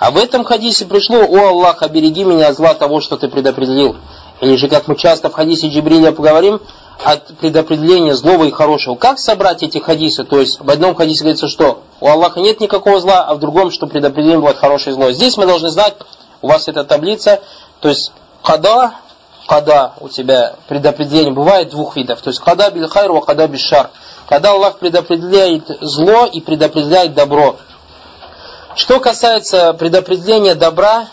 [0.00, 3.96] А в этом хадисе пришло, «О Аллах, обереги меня от зла того, что ты предопределил».
[4.40, 6.60] Или же, как мы часто в хадисе Джибриля поговорим,
[7.04, 8.94] от предопределения злого и хорошего.
[8.94, 10.24] Как собрать эти хадисы?
[10.24, 13.70] То есть в одном хадисе говорится, что у Аллаха нет никакого зла, а в другом,
[13.70, 15.10] что предопределение бывает хорошее и зло.
[15.10, 15.94] Здесь мы должны знать,
[16.40, 17.40] у вас эта таблица,
[17.80, 18.92] то есть када,
[19.46, 22.20] када у тебя предопределение бывает двух видов.
[22.20, 23.90] То есть када биль хайру, а када бишар.
[24.28, 27.56] Когда Аллах предопределяет зло и предопределяет добро.
[28.76, 31.06] Что касается предопределения добра,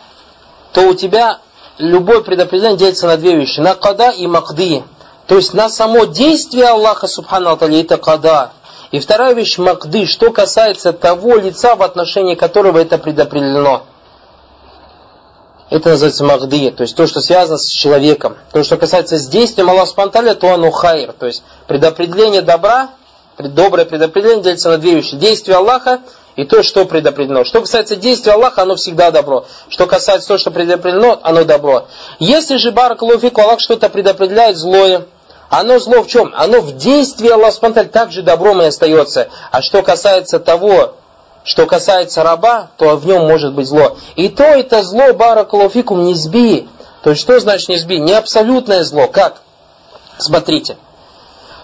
[0.71, 1.39] то у тебя
[1.77, 3.59] любое предопределение делится на две вещи.
[3.59, 4.83] На када и махди.
[5.30, 8.51] То есть на само действие Аллаха Субхану Аталя это када.
[8.89, 13.84] И вторая вещь макды, что касается того лица, в отношении которого это предопределено.
[15.69, 18.38] Это называется махди, то есть то, что связано с человеком.
[18.51, 21.13] То, что касается с действием Аллаха Спанталя, то оно хайр.
[21.13, 22.89] То есть предопределение добра,
[23.38, 25.15] доброе предопределение делится на две вещи.
[25.15, 25.99] Действие Аллаха
[26.38, 27.43] и то, что предопределено.
[27.43, 29.45] Что касается действия Аллаха, оно всегда добро.
[29.67, 31.86] Что касается того, что предопределено, оно добро.
[32.17, 35.05] Если же Баракалуфику Аллах что-то предопределяет злое,
[35.49, 36.33] оно зло в чем?
[36.35, 39.29] Оно в действии Аллаха Спанталь также добром и остается.
[39.51, 40.93] А что касается того,
[41.43, 43.97] что касается раба, то в нем может быть зло.
[44.15, 46.69] И то это зло баракалуфикум не сби.
[47.01, 47.99] То есть что значит не сби?
[47.99, 49.07] Не абсолютное зло.
[49.07, 49.41] Как?
[50.19, 50.77] Смотрите.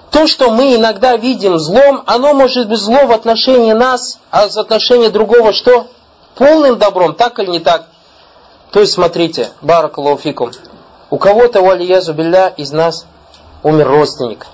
[0.09, 4.57] То, что мы иногда видим злом, оно может быть зло в отношении нас, а в
[4.57, 5.88] отношении другого что?
[6.36, 7.88] Полным добром, так или не так?
[8.71, 10.51] То есть, смотрите, баракалуфикум.
[11.09, 13.05] У кого-то, валиязу билля, из нас
[13.66, 14.45] умер родственник.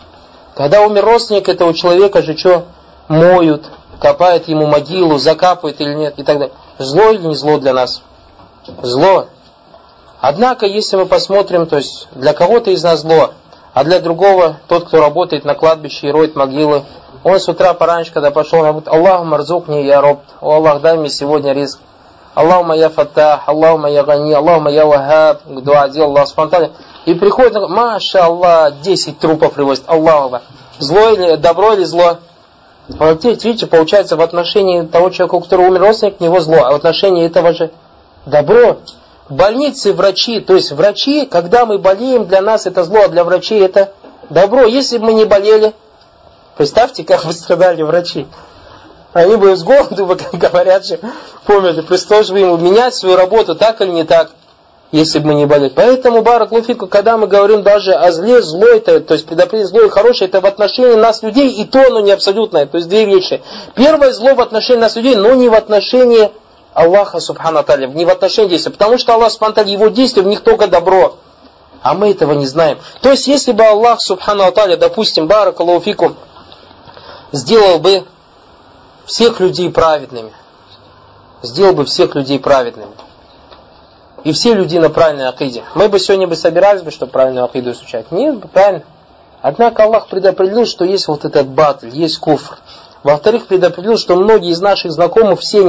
[0.56, 2.64] Когда умер родственник, этого человека же что?
[3.10, 3.66] Моют,
[4.00, 6.56] копает ему могилу, закапывает или нет и так далее.
[6.80, 8.02] Зло или не зло для нас?
[8.82, 9.28] Зло.
[10.22, 13.32] Однако, если мы посмотрим, то есть для кого-то из нас зло,
[13.74, 16.84] а для другого, тот, кто работает на кладбище и роет могилы,
[17.26, 21.10] он с утра пораньше, когда пошел, говорит, Аллаху марзукни я роб, о Аллах, дай мне
[21.10, 21.80] сегодня риск.
[22.34, 26.72] Аллаху я фатах, Аллаху я гани, Аллаху я вахаб, дуа делал Аллах спонтанно.
[27.06, 30.42] И приходит, маша Аллах, 10 трупов привозит, Аллаху.
[30.78, 32.18] Зло или добро или зло?
[32.88, 36.76] Вот видите, получается, в отношении того человека, у которого умер родственник, него зло, а в
[36.76, 37.72] отношении этого же
[38.26, 38.80] добро.
[39.30, 43.64] Больницы, врачи, то есть врачи, когда мы болеем, для нас это зло, а для врачей
[43.64, 43.94] это
[44.30, 44.66] добро.
[44.66, 45.74] Если бы мы не болели,
[46.58, 48.28] представьте, как бы страдали врачи.
[49.14, 51.00] Они бы с голоду, как говорят же,
[51.46, 54.32] помните, пришлось бы ему менять свою работу, так или не так
[54.92, 55.72] если бы мы не болели.
[55.74, 59.82] Поэтому, Барак Луфику, когда мы говорим даже о зле, зло это, то есть предопределение зло
[59.84, 62.66] и хорошее, это в отношении нас людей, и то оно не абсолютное.
[62.66, 63.42] То есть две вещи.
[63.76, 66.32] Первое зло в отношении нас людей, но не в отношении
[66.74, 68.72] Аллаха Субхану Таля, не в отношении действия.
[68.72, 71.16] Потому что Аллах Субхану Таля, его действия в них только добро.
[71.82, 72.78] А мы этого не знаем.
[73.02, 76.16] То есть, если бы Аллах Субхану Таля, допустим, Барак Луфику,
[77.32, 78.04] сделал бы
[79.06, 80.32] всех людей праведными,
[81.42, 82.92] сделал бы всех людей праведными,
[84.24, 85.64] и все люди на правильной акиде.
[85.76, 88.12] Мы бы сегодня бы собирались бы, чтобы правильную акиду изучать.
[88.12, 88.84] Нет, правильно.
[89.42, 92.58] Однако Аллах предопределил, что есть вот этот батл, есть куфр.
[93.04, 95.64] Во-вторых, предопределил, что многие из наших знакомых, все,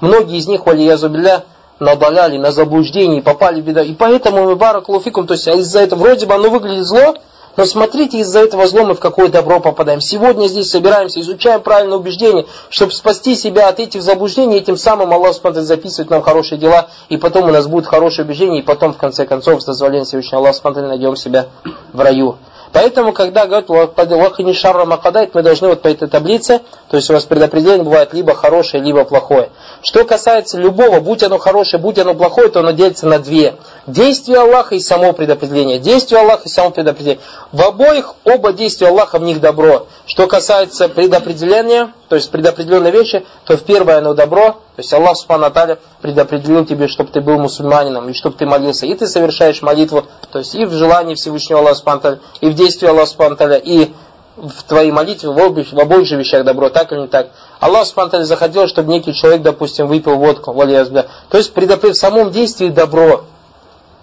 [0.00, 1.44] многие из них, валиязубилля,
[1.78, 3.80] надоляли на заблуждение, попали в беду.
[3.80, 7.14] И поэтому мы баракулуфикум, то есть из-за этого вроде бы оно выглядит зло,
[7.56, 10.00] но смотрите, из-за этого зла мы в какое добро попадаем.
[10.00, 15.34] Сегодня здесь собираемся, изучаем правильное убеждение, чтобы спасти себя от этих заблуждений, этим самым Аллах
[15.34, 18.96] смотрит, записывает нам хорошие дела, и потом у нас будет хорошее убеждение, и потом в
[18.96, 21.46] конце концов с дозволением Всевышнего Аллаха смотрит, найдем себя
[21.92, 22.36] в раю.
[22.74, 26.60] Поэтому, когда говорят «Вахини шарра макадайт», мы должны вот по этой таблице,
[26.90, 29.50] то есть у вас предопределение бывает либо хорошее, либо плохое.
[29.80, 33.54] Что касается любого, будь оно хорошее, будь оно плохое, то оно делится на две.
[33.86, 35.78] Действие Аллаха и само предопределение.
[35.78, 37.20] Действие Аллаха и само предопределение.
[37.52, 39.86] В обоих оба действия Аллаха в них добро.
[40.06, 45.16] Что касается предопределения, то есть предопределенной вещи, то в первое оно добро, то есть Аллах
[45.16, 48.86] Субхану Аталя предопределил тебе, чтобы ты был мусульманином, и чтобы ты молился.
[48.86, 52.88] И ты совершаешь молитву, то есть и в желании Всевышнего Аллаха Субхану и в действии
[52.88, 53.92] Аллаха Субхану и
[54.36, 57.28] в твоей молитве в обоих, в обоих же вещах добро, так или не так.
[57.60, 62.68] Аллах Субхану захотел, чтобы некий человек, допустим, выпил водку, то есть предопределил в самом действии
[62.68, 63.26] добро.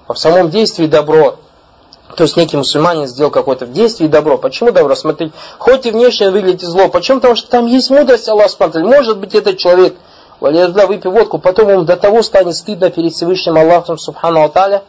[0.07, 1.38] В самом действии добро.
[2.15, 4.38] То есть некий мусульманин сделал какое-то в действии добро.
[4.38, 4.95] Почему добро?
[4.95, 6.89] Смотрите, хоть и внешне выглядит зло.
[6.89, 7.19] Почему?
[7.19, 8.84] Потому что там есть мудрость Аллах смотрит.
[8.84, 9.95] Может быть этот человек,
[10.41, 14.83] валязда, выпил водку, потом ему до того станет стыдно перед Всевышним Аллахом Субхану Аталя,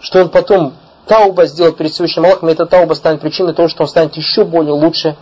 [0.00, 0.74] что он потом
[1.06, 4.44] тауба сделает перед Всевышним Аллахом, и эта тауба станет причиной того, что он станет еще
[4.44, 5.16] более лучше,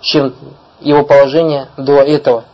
[0.00, 0.34] чем
[0.80, 2.44] его положение до этого.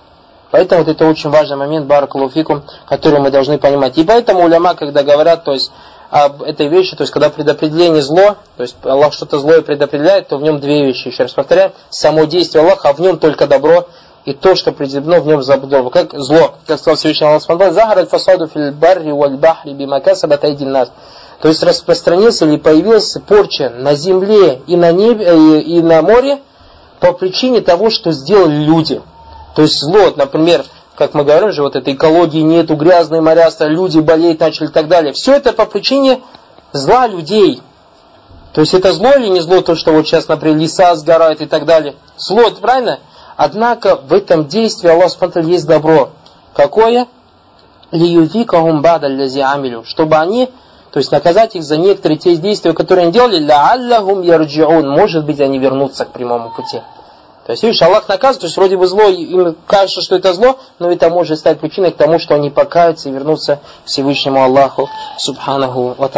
[0.51, 3.97] Поэтому вот это очень важный момент, баракалуфикум, который мы должны понимать.
[3.97, 5.73] И поэтому уляма, когда говорят, то есть
[6.11, 10.37] об этой вещи, то есть когда предопределение зло, то есть Аллах что-то злое предопределяет, то
[10.37, 13.87] в нем две вещи, еще раз повторяю, само действие Аллаха, а в нем только добро,
[14.25, 17.73] и то, что определено в нем за добро, как зло, как сказал Всевышний Аллах Субхану
[17.73, 20.93] Захар фасаду фил барри валь бахри нас.
[21.41, 26.39] То есть распространился или появился порча на земле и на небе, э, и на море
[27.01, 29.03] по причине того, что сделали люди.
[29.57, 30.65] То есть зло, например,
[30.95, 34.87] как мы говорим же, вот этой экологии нету, грязные моря, люди болеют начали и так
[34.87, 35.13] далее.
[35.13, 36.21] Все это по причине
[36.73, 37.61] зла людей.
[38.53, 41.47] То есть это зло или не зло, то, что вот сейчас, например, леса сгорают и
[41.47, 41.97] так далее.
[42.19, 43.01] Зло, это правильно?
[43.37, 46.11] Однако в этом действии Аллах Субтитры есть добро.
[46.55, 47.07] Какое?
[47.91, 49.85] Лиюфикахум бада амилю.
[49.85, 50.51] Чтобы они,
[50.91, 54.89] то есть наказать их за некоторые те действия, которые они делали, ля аллахум ярджиун.
[54.89, 56.81] Может быть, они вернутся к прямому пути.
[57.47, 60.59] То есть, видишь, Аллах наказывает, то есть вроде бы зло, им кажется, что это зло,
[60.79, 64.89] но это может стать причиной к тому, что они покаются и вернутся к Всевышнему Аллаху,
[65.19, 66.09] Субханаху Ва